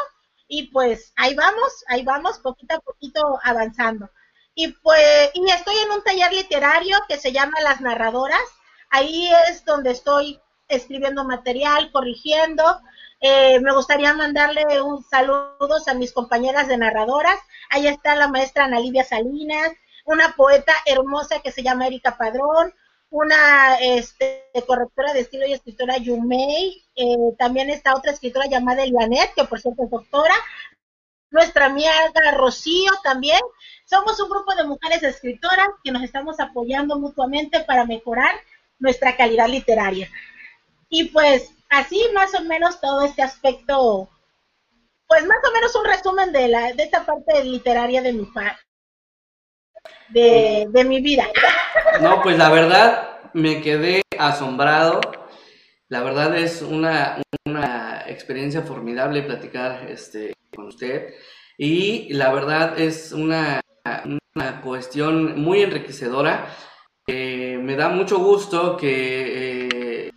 y 0.48 0.72
pues 0.72 1.14
ahí 1.18 1.36
vamos, 1.36 1.86
ahí 1.88 2.04
vamos, 2.04 2.40
poquito 2.40 2.76
a 2.76 2.80
poquito 2.80 3.40
avanzando. 3.44 4.10
Y 4.56 4.70
pues, 4.70 5.30
y 5.36 5.52
estoy 5.52 5.78
en 5.78 5.92
un 5.92 6.04
taller 6.04 6.34
literario 6.34 6.98
que 7.08 7.18
se 7.18 7.32
llama 7.32 7.62
Las 7.62 7.82
Narradoras. 7.82 8.44
Ahí 8.90 9.30
es 9.50 9.64
donde 9.66 9.92
estoy 9.92 10.42
escribiendo 10.68 11.24
material, 11.26 11.92
corrigiendo. 11.92 12.82
Eh, 13.20 13.60
me 13.60 13.74
gustaría 13.74 14.14
mandarle 14.14 14.82
un 14.82 15.04
saludos 15.04 15.88
a 15.88 15.94
mis 15.94 16.12
compañeras 16.12 16.68
de 16.68 16.78
narradoras. 16.78 17.40
Ahí 17.70 17.88
está 17.88 18.16
la 18.16 18.28
maestra 18.28 18.66
Ana 18.66 18.80
Livia 18.80 19.04
Salinas, 19.04 19.72
una 20.04 20.36
poeta 20.36 20.74
hermosa 20.86 21.40
que 21.42 21.52
se 21.52 21.64
llama 21.64 21.88
Erika 21.88 22.18
Padrón, 22.18 22.74
una 23.10 23.76
este, 23.80 24.50
correctora 24.66 25.14
de 25.14 25.22
estilo 25.22 25.46
y 25.46 25.54
escritora 25.54 25.98
Yumei, 25.98 26.84
eh, 26.96 27.16
también 27.38 27.70
está 27.70 27.96
otra 27.96 28.12
escritora 28.12 28.48
llamada 28.48 28.84
Elianet, 28.84 29.34
que 29.36 29.44
por 29.44 29.60
cierto 29.62 29.84
es 29.84 29.92
doctora, 29.92 30.34
nuestra 31.34 31.66
amiga 31.66 31.92
Rocío 32.36 32.92
también. 33.04 33.40
Somos 33.86 34.20
un 34.20 34.30
grupo 34.30 34.56
de 34.56 34.64
mujeres 34.66 35.04
escritoras 35.04 35.68
que 35.84 35.92
nos 35.92 36.04
estamos 36.04 36.40
apoyando 36.40 36.98
mutuamente 36.98 37.60
para 37.62 37.86
mejorar 37.86 38.36
nuestra 38.80 39.18
calidad 39.18 39.48
literaria. 39.48 40.10
Y 40.90 41.06
pues 41.06 41.52
así 41.70 42.02
más 42.14 42.34
o 42.36 42.44
menos 42.44 42.80
todo 42.80 43.02
este 43.02 43.24
aspecto, 43.24 44.10
pues 45.08 45.26
más 45.26 45.40
o 45.48 45.54
menos 45.54 45.76
un 45.76 45.86
resumen 45.86 46.32
de, 46.32 46.48
la, 46.48 46.74
de 46.74 46.84
esta 46.84 47.06
parte 47.06 47.44
literaria 47.44 48.02
de 48.02 48.14
mi, 48.14 48.28
de, 50.10 50.68
de 50.70 50.84
mi 50.84 51.02
vida. 51.02 51.28
No, 52.02 52.22
pues 52.22 52.38
la 52.38 52.50
verdad 52.50 53.20
me 53.34 53.62
quedé 53.62 54.02
asombrado. 54.18 55.02
La 55.90 56.02
verdad 56.02 56.36
es 56.38 56.62
una, 56.62 57.22
una 57.46 58.04
experiencia 58.08 58.62
formidable 58.62 59.22
platicar 59.24 59.86
este, 59.90 60.34
con 60.56 60.68
usted. 60.68 61.14
Y 61.58 62.12
la 62.14 62.34
verdad 62.34 62.80
es 62.80 63.12
una, 63.12 63.62
una 64.36 64.62
cuestión 64.62 65.40
muy 65.40 65.62
enriquecedora. 65.62 66.48
Eh, 67.06 67.60
me 67.62 67.76
da 67.76 67.90
mucho 67.90 68.18
gusto 68.18 68.78
que, 68.78 69.68
eh, 70.08 70.12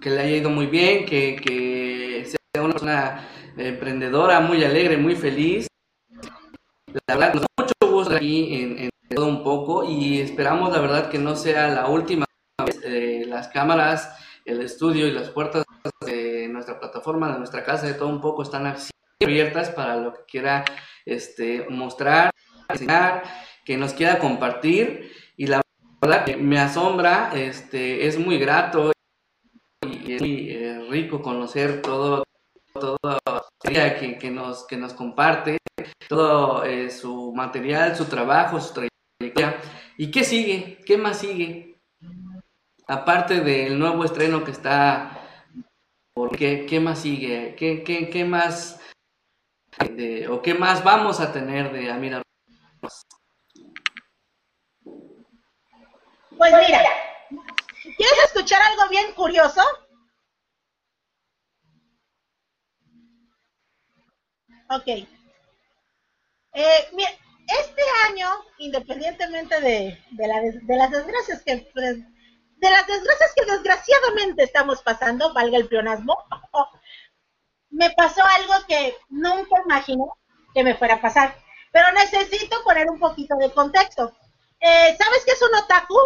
que 0.00 0.10
le 0.10 0.20
haya 0.20 0.36
ido 0.36 0.48
muy 0.50 0.66
bien, 0.66 1.04
que, 1.04 1.36
que 1.36 2.24
sea 2.24 2.62
una 2.62 2.72
persona 2.72 3.28
emprendedora, 3.56 4.40
muy 4.40 4.64
alegre, 4.64 4.96
muy 4.96 5.16
feliz. 5.16 5.66
La 7.06 7.16
verdad, 7.16 7.34
nos 7.34 7.42
da 7.42 7.48
gusto 7.98 8.14
aquí 8.14 8.54
en, 8.54 8.78
en 8.78 8.90
todo 9.08 9.26
un 9.26 9.42
poco 9.42 9.84
y 9.84 10.20
esperamos 10.20 10.72
la 10.72 10.80
verdad 10.80 11.10
que 11.10 11.18
no 11.18 11.34
sea 11.34 11.68
la 11.68 11.88
última 11.88 12.24
vez. 12.64 12.80
Eh, 12.84 13.24
las 13.26 13.48
cámaras, 13.48 14.14
el 14.44 14.60
estudio 14.60 15.06
y 15.06 15.12
las 15.12 15.30
puertas 15.30 15.64
de 16.06 16.48
nuestra 16.48 16.78
plataforma, 16.78 17.32
de 17.32 17.38
nuestra 17.38 17.64
casa, 17.64 17.86
de 17.86 17.94
todo 17.94 18.08
un 18.08 18.20
poco 18.20 18.42
están 18.42 18.72
abiertas 19.20 19.70
para 19.70 19.96
lo 19.96 20.12
que 20.12 20.20
quiera 20.28 20.64
este, 21.04 21.66
mostrar, 21.68 22.30
enseñar, 22.68 23.24
que 23.64 23.76
nos 23.76 23.94
quiera 23.94 24.18
compartir 24.18 25.12
y 25.36 25.46
la 25.46 25.60
verdad 26.00 26.24
que 26.24 26.36
me 26.36 26.58
asombra, 26.58 27.32
este, 27.34 28.06
es 28.06 28.16
muy 28.18 28.38
grato 28.38 28.92
y 29.82 30.12
es 30.12 30.20
muy 30.20 30.50
eh, 30.50 30.86
rico 30.88 31.20
conocer 31.20 31.82
todo, 31.82 32.22
todo 32.72 32.96
que, 33.60 34.18
que, 34.20 34.30
nos, 34.30 34.66
que 34.66 34.76
nos 34.76 34.94
comparte, 34.94 35.58
todo 36.08 36.64
eh, 36.64 36.90
su 36.90 37.32
material, 37.34 37.94
su 37.94 38.06
trabajo, 38.06 38.60
su 38.60 38.72
trayectoria 38.72 39.60
¿Y 39.96 40.10
qué 40.10 40.24
sigue? 40.24 40.78
¿Qué 40.86 40.96
más 40.96 41.18
sigue? 41.18 41.80
Aparte 42.86 43.40
del 43.40 43.78
nuevo 43.78 44.04
estreno 44.04 44.44
que 44.44 44.52
está, 44.52 45.44
qué, 46.36 46.66
qué 46.66 46.80
más 46.80 47.00
sigue? 47.00 47.56
¿Qué, 47.56 47.82
qué, 47.82 48.08
qué 48.08 48.24
más 48.24 48.80
o 50.30 50.40
qué 50.40 50.54
más 50.54 50.82
vamos 50.84 51.20
a 51.20 51.32
tener 51.32 51.72
de 51.72 51.90
Amira? 51.90 52.22
Pues 56.36 56.52
mira, 56.52 56.84
¿quieres 57.82 58.18
escuchar 58.26 58.62
algo 58.62 58.88
bien 58.88 59.12
curioso? 59.14 59.62
Ok. 64.70 65.17
Eh, 66.60 66.88
mira, 66.92 67.10
este 67.46 67.82
año, 68.08 68.26
independientemente 68.58 69.60
de, 69.60 69.96
las 70.16 70.90
desgracias 70.90 71.40
que 71.44 71.70
pues, 71.72 71.98
de 71.98 72.70
las 72.70 72.84
desgracias 72.84 73.32
que 73.36 73.44
desgraciadamente 73.44 74.42
estamos 74.42 74.82
pasando, 74.82 75.32
valga 75.32 75.56
el 75.56 75.68
pleonasmo, 75.68 76.16
me 77.70 77.90
pasó 77.90 78.22
algo 78.24 78.54
que 78.66 78.96
nunca 79.08 79.62
imaginé 79.64 80.04
que 80.52 80.64
me 80.64 80.74
fuera 80.74 80.94
a 80.94 81.00
pasar. 81.00 81.36
Pero 81.70 81.86
necesito 81.92 82.56
poner 82.64 82.90
un 82.90 82.98
poquito 82.98 83.36
de 83.36 83.52
contexto. 83.52 84.12
Eh, 84.58 84.96
¿Sabes 84.98 85.24
qué 85.24 85.30
es 85.30 85.42
un 85.42 85.54
otaku? 85.54 85.96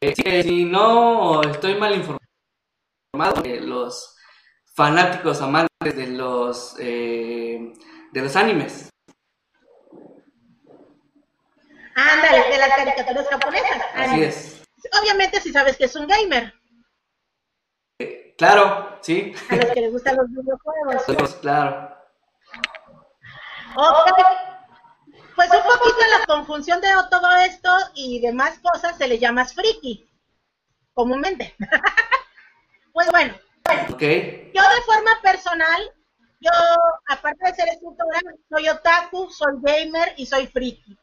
Eh, 0.00 0.42
si 0.42 0.64
no 0.64 1.42
estoy 1.42 1.76
mal 1.76 1.94
informado, 1.94 3.40
los 3.60 4.11
fanáticos 4.74 5.40
amantes 5.40 5.96
de 5.96 6.06
los 6.08 6.76
eh, 6.78 7.72
de 8.12 8.20
los 8.20 8.36
animes. 8.36 8.90
Ándale, 11.94 12.50
de 12.50 12.58
las 12.58 12.68
caricaturas 12.70 13.28
japonesas. 13.28 13.82
Así 13.94 14.22
es. 14.22 14.62
Obviamente 15.00 15.40
si 15.40 15.52
sabes 15.52 15.76
que 15.76 15.84
es 15.84 15.96
un 15.96 16.06
gamer. 16.06 16.54
Eh, 17.98 18.34
claro, 18.36 18.98
sí. 19.02 19.34
A 19.50 19.56
los 19.56 19.66
que 19.66 19.80
les 19.80 19.92
gustan 19.92 20.16
los 20.16 20.28
videojuegos. 20.30 21.02
Pues, 21.06 21.34
claro. 21.34 21.96
Ok. 23.76 24.10
Pues 25.34 25.48
un 25.50 25.62
poquito 25.62 25.96
la 26.18 26.26
conjunción 26.26 26.80
de 26.80 26.88
todo 27.10 27.30
esto 27.36 27.70
y 27.94 28.20
demás 28.20 28.58
cosas 28.62 28.96
se 28.98 29.08
le 29.08 29.18
llama 29.18 29.46
friki, 29.46 30.10
comúnmente. 30.92 31.54
pues 32.92 33.10
bueno, 33.10 33.34
okay. 33.92 34.50
yo 34.54 34.62
de 34.62 34.82
forma 34.86 35.10
personal 35.22 35.92
yo, 36.42 36.50
aparte 37.06 37.46
de 37.46 37.54
ser 37.54 37.68
escritora, 37.68 38.20
soy 38.48 38.68
otaku, 38.68 39.30
soy 39.30 39.54
gamer 39.62 40.12
y 40.16 40.26
soy 40.26 40.48
friki. 40.48 40.98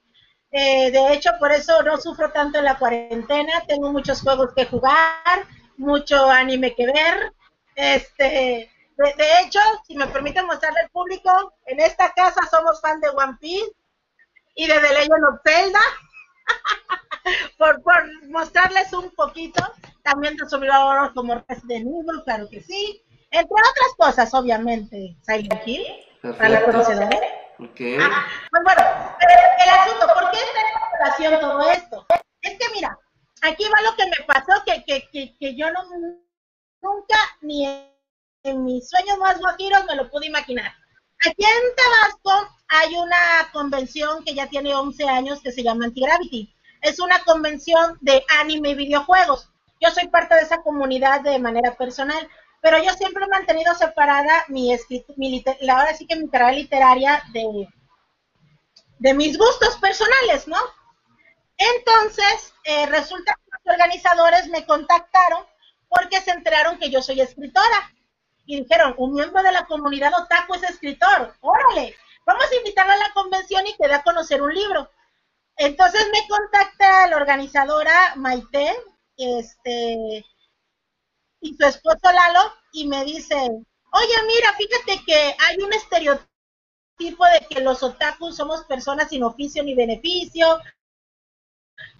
Eh, 0.52 0.92
de 0.92 1.14
hecho, 1.14 1.32
por 1.40 1.54
eso 1.54 1.82
no 1.84 1.96
sufro 1.96 2.30
tanto 2.34 2.58
en 2.58 2.66
la 2.66 2.78
cuarentena. 2.78 3.64
Tengo 3.66 3.90
muchos 3.94 4.22
juegos 4.22 4.54
que 4.54 4.66
jugar, 4.66 5.48
mucho 5.78 6.30
anime 6.30 6.76
que 6.76 6.88
ver. 6.88 7.32
Este, 7.76 8.70
de, 8.98 9.40
hecho, 9.42 9.60
si 9.88 9.96
me 9.96 10.08
permiten 10.08 10.46
mostrarle 10.46 10.82
al 10.82 10.90
público, 10.90 11.54
en 11.68 11.80
esta 11.80 12.12
casa 12.12 12.42
somos 12.52 12.82
fan 12.82 13.00
de 13.00 13.08
One 13.08 13.38
Piece 13.40 13.72
y 14.56 14.68
de 14.68 14.74
The 14.74 14.94
Legend 14.94 15.26
of 15.26 15.40
Zelda. 15.46 15.80
por, 17.58 17.82
por 17.82 18.28
mostrarles 18.28 18.92
un 18.92 19.10
poquito. 19.12 19.64
También 20.04 20.36
de 20.36 20.72
ahora 20.72 21.12
como 21.14 21.44
Resident 21.48 21.88
Evil, 21.88 22.24
claro 22.24 22.48
que 22.50 22.62
sí. 22.62 23.04
Entre 23.32 23.52
otras 23.52 23.96
cosas, 23.98 24.34
obviamente, 24.34 25.16
Silent 25.22 25.68
Hill, 25.68 25.86
para 26.22 26.50
la 26.50 26.66
conocedora. 26.66 27.20
Okay. 27.72 27.98
Ah, 28.00 28.26
pues 28.50 28.64
bueno, 28.64 28.82
el 29.60 29.70
asunto, 29.70 30.08
¿por 30.14 30.32
qué 30.32 30.38
está 30.38 30.62
en 30.62 31.00
relación 31.00 31.42
todo 31.42 31.70
esto? 31.70 32.06
Es 32.42 32.58
que 32.58 32.66
mira, 32.74 32.98
aquí 33.42 33.66
va 33.66 33.82
lo 33.82 33.96
que 33.98 34.06
me 34.06 34.26
pasó, 34.26 34.64
que, 34.66 34.84
que, 34.86 35.10
que, 35.12 35.38
que 35.38 35.56
yo 35.56 35.70
no, 35.72 35.84
nunca, 36.82 37.18
ni 37.42 37.66
en, 37.66 38.64
mis 38.64 38.90
sueños 38.90 39.18
más 39.20 39.40
guajiros 39.40 39.86
me 39.86 39.96
lo 39.96 40.10
pude 40.10 40.28
imaginar. 40.28 40.72
Aquí 41.20 41.44
en 41.44 41.76
Tabasco 41.76 42.56
hay 42.70 42.96
una 42.96 43.52
convención 43.52 44.24
que 44.24 44.34
ya 44.34 44.48
tiene 44.48 44.74
11 44.74 45.04
años 45.10 45.42
que 45.42 45.52
se 45.52 45.64
llama 45.64 45.86
Antigravity. 45.86 46.56
Es 46.82 47.00
una 47.00 47.22
convención 47.26 47.98
de 48.00 48.24
anime 48.40 48.70
y 48.70 48.76
videojuegos. 48.76 49.50
Yo 49.80 49.90
soy 49.92 50.08
parte 50.08 50.36
de 50.36 50.42
esa 50.42 50.62
comunidad 50.62 51.22
de 51.22 51.40
manera 51.40 51.76
personal 51.76 52.30
pero 52.62 52.82
yo 52.84 52.92
siempre 52.94 53.24
he 53.24 53.30
mantenido 53.30 53.74
separada 53.76 54.46
mi, 54.50 54.76
mi 55.16 55.44
ahora 55.70 55.94
sí 55.96 56.06
que 56.06 56.16
mi 56.16 56.30
carrera 56.30 56.52
literaria 56.52 57.24
de, 57.32 57.68
de 59.00 59.14
mis 59.14 59.38
gustos 59.38 59.78
personales, 59.78 60.48
¿no? 60.48 60.58
Entonces, 61.58 62.54
eh, 62.64 62.86
resulta 62.88 63.34
que 63.34 63.52
los 63.52 63.74
organizadores 63.74 64.48
me 64.48 64.66
contactaron 64.66 65.46
porque 65.88 66.22
se 66.22 66.32
enteraron 66.32 66.78
que 66.80 66.90
yo 66.90 67.02
soy 67.02 67.22
escritora. 67.22 67.94
Y 68.46 68.62
dijeron, 68.62 68.96
un 68.98 69.14
miembro 69.14 69.44
de 69.44 69.52
la 69.52 69.66
comunidad 69.66 70.12
otaku 70.14 70.56
es 70.56 70.64
escritor, 70.64 71.36
órale, 71.42 71.96
vamos 72.26 72.46
a 72.52 72.56
invitarlo 72.56 72.94
a 72.94 72.98
la 72.98 73.14
convención 73.14 73.66
y 73.68 73.76
que 73.76 73.88
dé 73.88 73.94
a 73.94 74.04
conocer 74.04 74.42
un 74.42 74.54
libro. 74.54 74.90
Entonces 75.56 76.08
me 76.12 76.28
contacta 76.28 77.08
la 77.08 77.18
organizadora 77.18 78.14
Maite, 78.16 78.76
este, 79.20 80.26
y 81.42 81.56
su 81.56 81.66
esposo 81.66 82.12
Lalo 82.12 82.54
y 82.74 82.88
me 82.88 83.04
dice, 83.06 83.36
oye, 83.36 84.16
mira, 84.28 84.54
fíjate 84.54 85.04
que 85.06 85.36
hay 85.40 85.58
un 85.58 85.74
estereotipo 85.74 87.26
de 87.26 87.48
que 87.50 87.62
los 87.62 87.82
otakus 87.84 88.36
somos 88.36 88.64
personas 88.66 89.10
sin 89.10 89.24
oficio 89.24 89.64
ni 89.64 89.76
beneficio, 89.76 90.60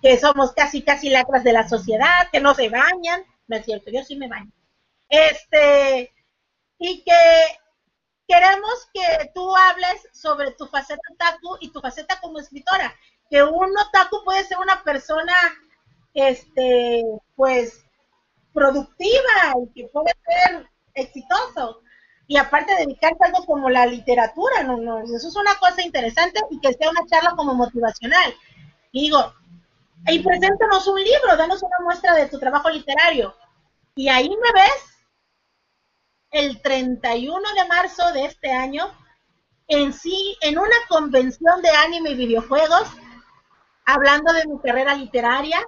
que 0.02 0.18
somos 0.18 0.54
casi, 0.54 0.82
casi 0.82 1.10
lacras 1.10 1.44
de 1.44 1.54
la 1.54 1.68
sociedad, 1.68 2.30
que 2.32 2.40
no 2.40 2.54
se 2.54 2.70
bañan. 2.70 3.24
No 3.48 3.58
es 3.58 3.66
cierto, 3.66 3.90
yo 3.92 4.04
sí 4.04 4.16
me 4.16 4.28
baño. 4.28 4.52
Este, 5.10 6.14
y 6.78 7.04
que 7.04 7.60
queremos 8.28 8.88
que 8.94 9.32
tú 9.34 9.56
hables 9.56 10.08
sobre 10.14 10.52
tu 10.52 10.68
faceta 10.68 11.02
otaku 11.14 11.58
y 11.62 11.72
tu 11.72 11.82
faceta 11.82 12.20
como 12.22 12.40
escritora. 12.40 12.94
Que 13.30 13.44
un 13.44 13.78
otaku 13.78 14.24
puede 14.24 14.44
ser 14.44 14.58
una 14.60 14.84
persona, 14.84 15.34
este, 16.14 17.04
pues, 17.36 17.86
productiva 18.54 19.56
y 19.64 19.74
que 19.74 19.88
puede 19.90 20.14
ser 20.26 20.70
exitoso. 20.94 21.82
Y 22.28 22.38
aparte 22.38 22.76
dedicarse 22.76 23.18
a 23.22 23.28
algo 23.28 23.46
como 23.46 23.70
la 23.70 23.88
literatura, 23.88 24.64
no, 24.64 24.78
no, 24.78 25.00
eso 25.00 25.28
es 25.28 25.36
una 25.36 25.56
cosa 25.56 25.82
interesante 25.82 26.40
y 26.52 26.60
que 26.60 26.74
sea 26.74 26.90
una 26.92 27.06
charla 27.08 27.34
como 27.36 27.56
motivacional. 27.56 28.36
Y 28.92 29.04
digo, 29.04 29.34
y 30.08 30.20
preséntanos 30.20 30.88
un 30.88 31.00
libro, 31.04 31.36
danos 31.38 31.62
una 31.64 31.78
muestra 31.84 32.14
de 32.14 32.28
tu 32.28 32.40
trabajo 32.40 32.70
literario. 32.70 33.36
Y 33.96 34.10
ahí 34.10 34.30
me 34.30 34.62
ves 34.62 34.90
el 36.32 36.62
31 36.62 37.42
de 37.56 37.68
marzo 37.68 38.12
de 38.14 38.26
este 38.26 38.52
año 38.52 38.92
en 39.68 39.94
sí, 39.94 40.38
en 40.42 40.58
una 40.58 40.76
convención 40.88 41.62
de 41.62 41.70
anime 41.70 42.12
y 42.12 42.16
videojuegos, 42.16 42.88
hablando 43.86 44.34
de 44.34 44.48
mi 44.48 44.60
carrera 44.60 44.96
literaria 44.96 45.60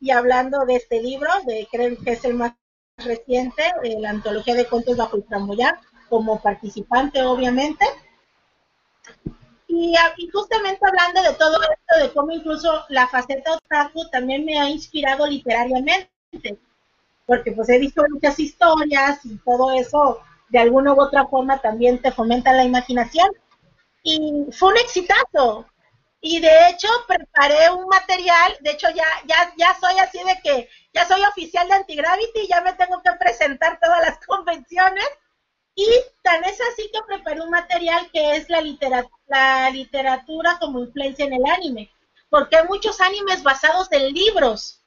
y 0.00 0.10
hablando 0.10 0.64
de 0.66 0.76
este 0.76 1.02
libro, 1.02 1.30
de 1.46 1.66
creo 1.70 1.96
que 2.02 2.12
es 2.12 2.24
el 2.24 2.34
más 2.34 2.54
reciente, 2.98 3.62
la 3.98 4.10
antología 4.10 4.54
de 4.54 4.66
cuentos 4.66 4.96
bajo 4.96 5.16
el 5.16 5.24
tramboyán, 5.24 5.76
como 6.08 6.40
participante 6.40 7.22
obviamente. 7.22 7.84
Y, 9.66 9.94
y, 10.18 10.28
justamente 10.28 10.80
hablando 10.86 11.22
de 11.22 11.36
todo 11.36 11.56
esto, 11.62 12.06
de 12.06 12.12
cómo 12.12 12.30
incluso 12.30 12.84
la 12.90 13.08
faceta 13.08 13.54
otaku 13.54 14.08
también 14.10 14.44
me 14.44 14.60
ha 14.60 14.70
inspirado 14.70 15.26
literariamente 15.26 16.10
porque 17.26 17.52
pues 17.52 17.68
he 17.68 17.78
visto 17.78 18.02
muchas 18.10 18.38
historias 18.38 19.24
y 19.24 19.36
todo 19.38 19.72
eso 19.72 20.20
de 20.48 20.58
alguna 20.58 20.92
u 20.92 21.00
otra 21.00 21.26
forma 21.26 21.58
también 21.58 22.00
te 22.00 22.12
fomenta 22.12 22.52
la 22.52 22.64
imaginación. 22.64 23.28
Y 24.02 24.46
fue 24.52 24.70
un 24.70 24.76
exitazo. 24.78 25.66
Y 26.26 26.40
de 26.40 26.70
hecho 26.70 26.88
preparé 27.06 27.70
un 27.70 27.86
material, 27.86 28.56
de 28.60 28.70
hecho 28.70 28.88
ya, 28.88 29.04
ya, 29.26 29.52
ya 29.58 29.78
soy 29.78 29.98
así 29.98 30.18
de 30.24 30.40
que 30.42 30.70
ya 30.94 31.06
soy 31.06 31.22
oficial 31.22 31.68
de 31.68 31.74
Antigravity, 31.74 32.46
ya 32.48 32.62
me 32.62 32.72
tengo 32.72 33.02
que 33.02 33.12
presentar 33.20 33.78
todas 33.78 34.00
las 34.00 34.18
convenciones. 34.26 35.06
Y 35.74 35.86
tan 36.22 36.42
es 36.44 36.58
así 36.72 36.90
que 36.90 37.02
preparé 37.06 37.42
un 37.42 37.50
material 37.50 38.10
que 38.10 38.36
es 38.36 38.48
la, 38.48 38.62
literatura, 38.62 39.14
la 39.26 39.68
literatura 39.68 40.56
como 40.58 40.80
influencia 40.80 41.26
en 41.26 41.34
el 41.34 41.44
anime, 41.44 41.90
porque 42.30 42.56
hay 42.56 42.66
muchos 42.68 43.02
animes 43.02 43.42
basados 43.42 43.92
en 43.92 44.14
libros 44.14 44.82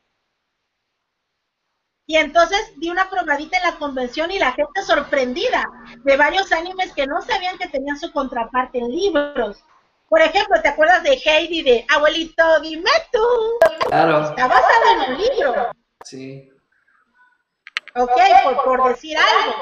y 2.08 2.16
entonces 2.16 2.72
di 2.78 2.90
una 2.90 3.12
probadita 3.12 3.58
en 3.58 3.64
la 3.64 3.78
convención 3.78 4.32
y 4.32 4.40
la 4.40 4.54
gente 4.54 4.82
sorprendida 4.82 5.70
de 6.04 6.18
varios 6.18 6.52
animes 6.52 6.94
que 6.94 7.06
no 7.06 7.22
sabían 7.22 7.60
que 7.60 7.68
tenían 7.68 8.00
su 8.00 8.12
contraparte 8.12 8.80
en 8.80 8.90
libros. 8.90 9.62
Por 10.08 10.22
ejemplo, 10.22 10.62
¿te 10.62 10.70
acuerdas 10.70 11.04
de 11.04 11.22
Heidi 11.24 11.64
de 11.64 11.86
Abuelito, 11.90 12.60
dime 12.62 12.92
tú? 13.12 13.20
Claro. 13.88 14.30
Está 14.30 14.48
basado 14.48 14.92
en 14.92 15.12
un 15.12 15.18
libro. 15.18 15.72
Sí. 16.04 16.50
Ok, 17.96 18.20
por, 18.44 18.64
por 18.64 18.90
decir 18.90 19.18
algo. 19.18 19.56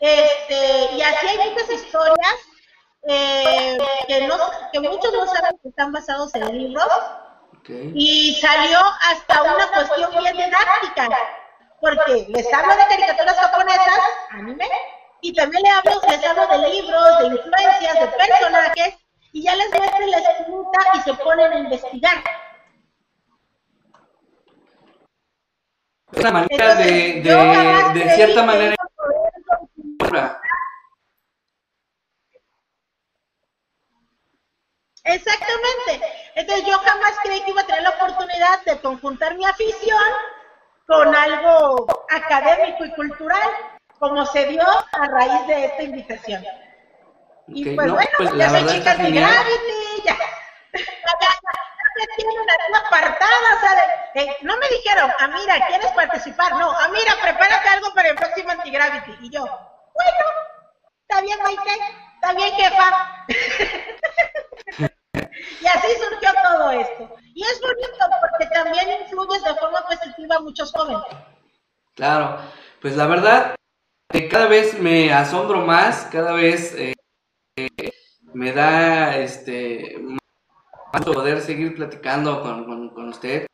Este, 0.00 0.94
y 0.94 1.02
así 1.02 1.26
hay 1.26 1.50
muchas 1.50 1.70
historias 1.70 2.34
eh, 3.02 3.78
que, 4.06 4.26
no, 4.26 4.36
que 4.72 4.80
muchos 4.80 5.12
no 5.12 5.26
saben 5.26 5.58
que 5.62 5.68
están 5.68 5.92
basados 5.92 6.34
en 6.34 6.56
libros. 6.56 6.88
Okay. 7.60 7.92
Y 7.94 8.34
salió 8.36 8.78
hasta 9.10 9.42
una 9.42 9.68
cuestión 9.68 10.10
bien 10.22 10.34
didáctica 10.34 11.08
porque 11.80 12.26
les 12.28 12.52
hablo 12.52 12.74
de 12.76 12.86
caricaturas 12.88 13.36
japonesas, 13.36 14.00
anime, 14.30 14.68
y 15.22 15.32
también 15.34 15.62
les 15.62 15.72
hablo, 15.72 16.00
les 16.08 16.24
hablo 16.26 16.46
de 16.46 16.68
libros, 16.68 17.18
de 17.18 17.26
influencias, 17.26 18.00
de 18.00 18.06
personajes, 18.06 18.94
y 19.32 19.42
ya 19.42 19.54
les 19.54 19.70
meten 19.70 20.10
la 20.10 20.18
escuta 20.18 20.80
y 20.94 21.00
se 21.00 21.14
ponen 21.14 21.52
a 21.52 21.58
investigar. 21.58 22.24
Una 26.12 26.30
manera 26.32 26.74
de, 26.74 27.22
de, 27.22 28.00
de 28.00 28.10
cierta 28.16 28.42
manera. 28.42 28.76
Exactamente. 35.04 36.06
Entonces 36.34 36.66
yo 36.66 36.78
jamás 36.78 37.12
creí 37.22 37.42
que 37.42 37.50
iba 37.50 37.62
a 37.62 37.66
tener 37.66 37.82
la 37.82 37.90
oportunidad 37.90 38.62
de 38.64 38.80
conjuntar 38.80 39.36
mi 39.36 39.44
afición 39.46 39.98
con 40.86 41.14
algo 41.14 41.86
académico 42.10 42.84
y 42.84 42.92
cultural, 42.92 43.48
como 43.98 44.26
se 44.26 44.46
dio 44.46 44.62
a 44.62 45.06
raíz 45.06 45.46
de 45.46 45.64
esta 45.66 45.82
invitación. 45.82 46.44
Y 47.52 47.64
pues 47.74 47.90
bueno, 47.90 48.10
pues 48.16 48.32
ya 48.34 48.50
soy 48.50 48.66
chica 48.66 48.94
de 48.96 49.10
Gravity, 49.10 50.02
ya, 50.04 50.16
ya, 50.72 50.80
ya, 50.80 52.06
tienen 52.16 52.36
una 52.38 52.78
apartada, 52.78 53.56
o 53.56 53.60
sea, 53.60 53.72
eh, 54.14 54.36
no 54.42 54.56
me 54.56 54.68
dijeron, 54.68 55.10
Amira, 55.18 55.66
¿quieres 55.66 55.90
participar? 55.92 56.52
No, 56.52 56.70
Amira, 56.70 57.12
prepárate 57.20 57.68
algo 57.68 57.92
para 57.94 58.10
el 58.10 58.16
próximo 58.16 58.50
Antigravity. 58.50 59.16
Y 59.20 59.30
yo, 59.30 59.42
bueno, 59.42 60.24
está 61.02 61.20
bien, 61.22 61.38
Maite, 61.42 61.70
está 62.14 62.32
bien, 62.34 62.52
jefa. 62.54 63.26
y 65.60 65.66
así 65.66 65.88
surgió 65.98 66.30
todo 66.42 66.70
esto. 66.70 67.16
Y 67.34 67.42
es 67.42 67.60
bonito 67.60 68.06
porque 68.20 68.46
también 68.54 69.02
influyes 69.02 69.42
de 69.42 69.54
forma 69.56 69.84
positiva 69.86 70.36
a 70.36 70.40
muchos 70.40 70.72
jóvenes. 70.72 71.02
Claro, 71.94 72.38
pues 72.80 72.96
la 72.96 73.06
verdad, 73.06 73.54
que 74.08 74.28
cada 74.28 74.46
vez 74.46 74.78
me 74.78 75.12
asombro 75.12 75.60
más, 75.60 76.08
cada 76.10 76.32
vez 76.32 76.74
eh, 76.74 76.94
me 78.32 78.52
da 78.52 79.16
este 79.16 79.96
más 80.92 81.04
poder 81.04 81.40
seguir 81.40 81.74
platicando 81.74 82.42
con, 82.42 82.90
con, 82.90 83.08
usted. 83.08 83.46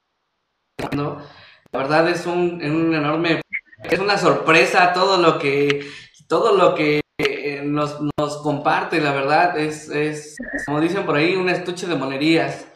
La 0.77 1.79
verdad 1.79 2.09
es 2.09 2.27
un, 2.27 2.63
un 2.63 2.95
enorme, 2.95 3.43
es 3.83 3.99
una 3.99 4.17
sorpresa 4.17 4.93
todo 4.93 5.19
lo 5.19 5.39
que, 5.39 5.87
todo 6.29 6.57
lo 6.57 6.75
que 6.75 7.01
eh, 7.19 7.63
nos, 7.65 7.99
nos 8.19 8.39
comparte, 8.43 9.01
la 9.01 9.13
verdad, 9.13 9.59
es, 9.59 9.89
es, 9.89 10.37
como 10.65 10.81
dicen 10.81 11.05
por 11.05 11.17
ahí, 11.17 11.37
un 11.37 11.49
estuche 11.49 11.87
de 11.87 11.95
monerías. 11.95 12.67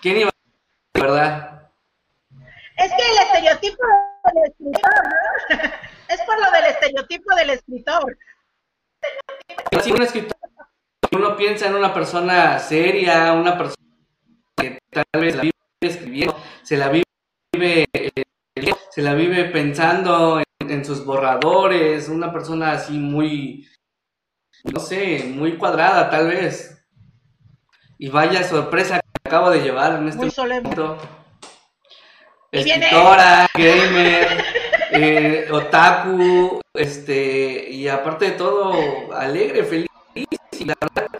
¿Quién 0.00 0.18
iba 0.18 0.30
a 0.30 1.00
verdad? 1.00 1.70
Es 2.76 2.92
que 2.92 3.10
el 3.10 3.18
estereotipo 3.18 3.82
del 4.24 4.44
escritor, 4.44 5.02
¿no? 5.04 5.56
es 6.08 6.20
por 6.22 6.40
lo 6.40 6.50
del 6.50 6.64
estereotipo 6.66 7.34
del 7.34 7.50
escritor. 7.50 8.18
Si 9.82 9.92
un 9.92 10.02
escritor, 10.02 10.35
uno 11.16 11.36
piensa 11.36 11.66
en 11.66 11.74
una 11.74 11.92
persona 11.92 12.58
seria, 12.58 13.32
una 13.32 13.56
persona 13.56 13.76
que 14.56 14.78
tal 14.90 15.04
vez 15.20 15.34
la 15.34 15.42
vive 15.42 15.52
escribiendo, 15.80 16.36
se 16.62 16.76
la 16.76 16.88
vive, 16.88 17.86
se 18.90 19.02
la 19.02 19.14
vive 19.14 19.44
pensando 19.46 20.42
en 20.60 20.84
sus 20.84 21.04
borradores, 21.04 22.08
una 22.08 22.32
persona 22.32 22.72
así 22.72 22.98
muy, 22.98 23.68
no 24.64 24.80
sé, 24.80 25.24
muy 25.34 25.56
cuadrada 25.56 26.10
tal 26.10 26.28
vez. 26.28 26.84
Y 27.98 28.08
vaya 28.08 28.44
sorpresa 28.44 29.00
que 29.00 29.28
acabo 29.28 29.50
de 29.50 29.62
llevar 29.62 29.94
en 29.94 30.08
este 30.08 30.26
momento. 30.42 30.98
Escritora, 32.52 33.48
gamer, 33.54 34.44
eh, 34.92 35.48
otaku, 35.50 36.60
este, 36.74 37.70
y 37.70 37.88
aparte 37.88 38.26
de 38.26 38.30
todo, 38.32 39.12
alegre, 39.12 39.64
feliz. 39.64 39.86
Y 40.16 40.64
la 40.64 40.74
verdad, 40.80 41.10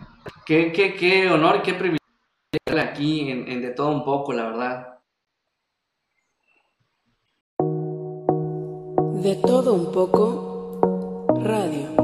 qué, 0.46 0.72
qué, 0.72 0.94
qué 0.94 1.30
honor, 1.30 1.60
qué 1.62 1.74
privilegio 1.74 2.00
aquí 2.80 3.30
en, 3.30 3.46
en 3.46 3.60
De 3.60 3.70
Todo 3.70 3.90
Un 3.90 4.04
Poco, 4.04 4.32
la 4.32 4.44
verdad. 4.44 4.98
De 9.22 9.36
Todo 9.36 9.74
Un 9.74 9.92
Poco, 9.92 11.28
radio. 11.42 11.95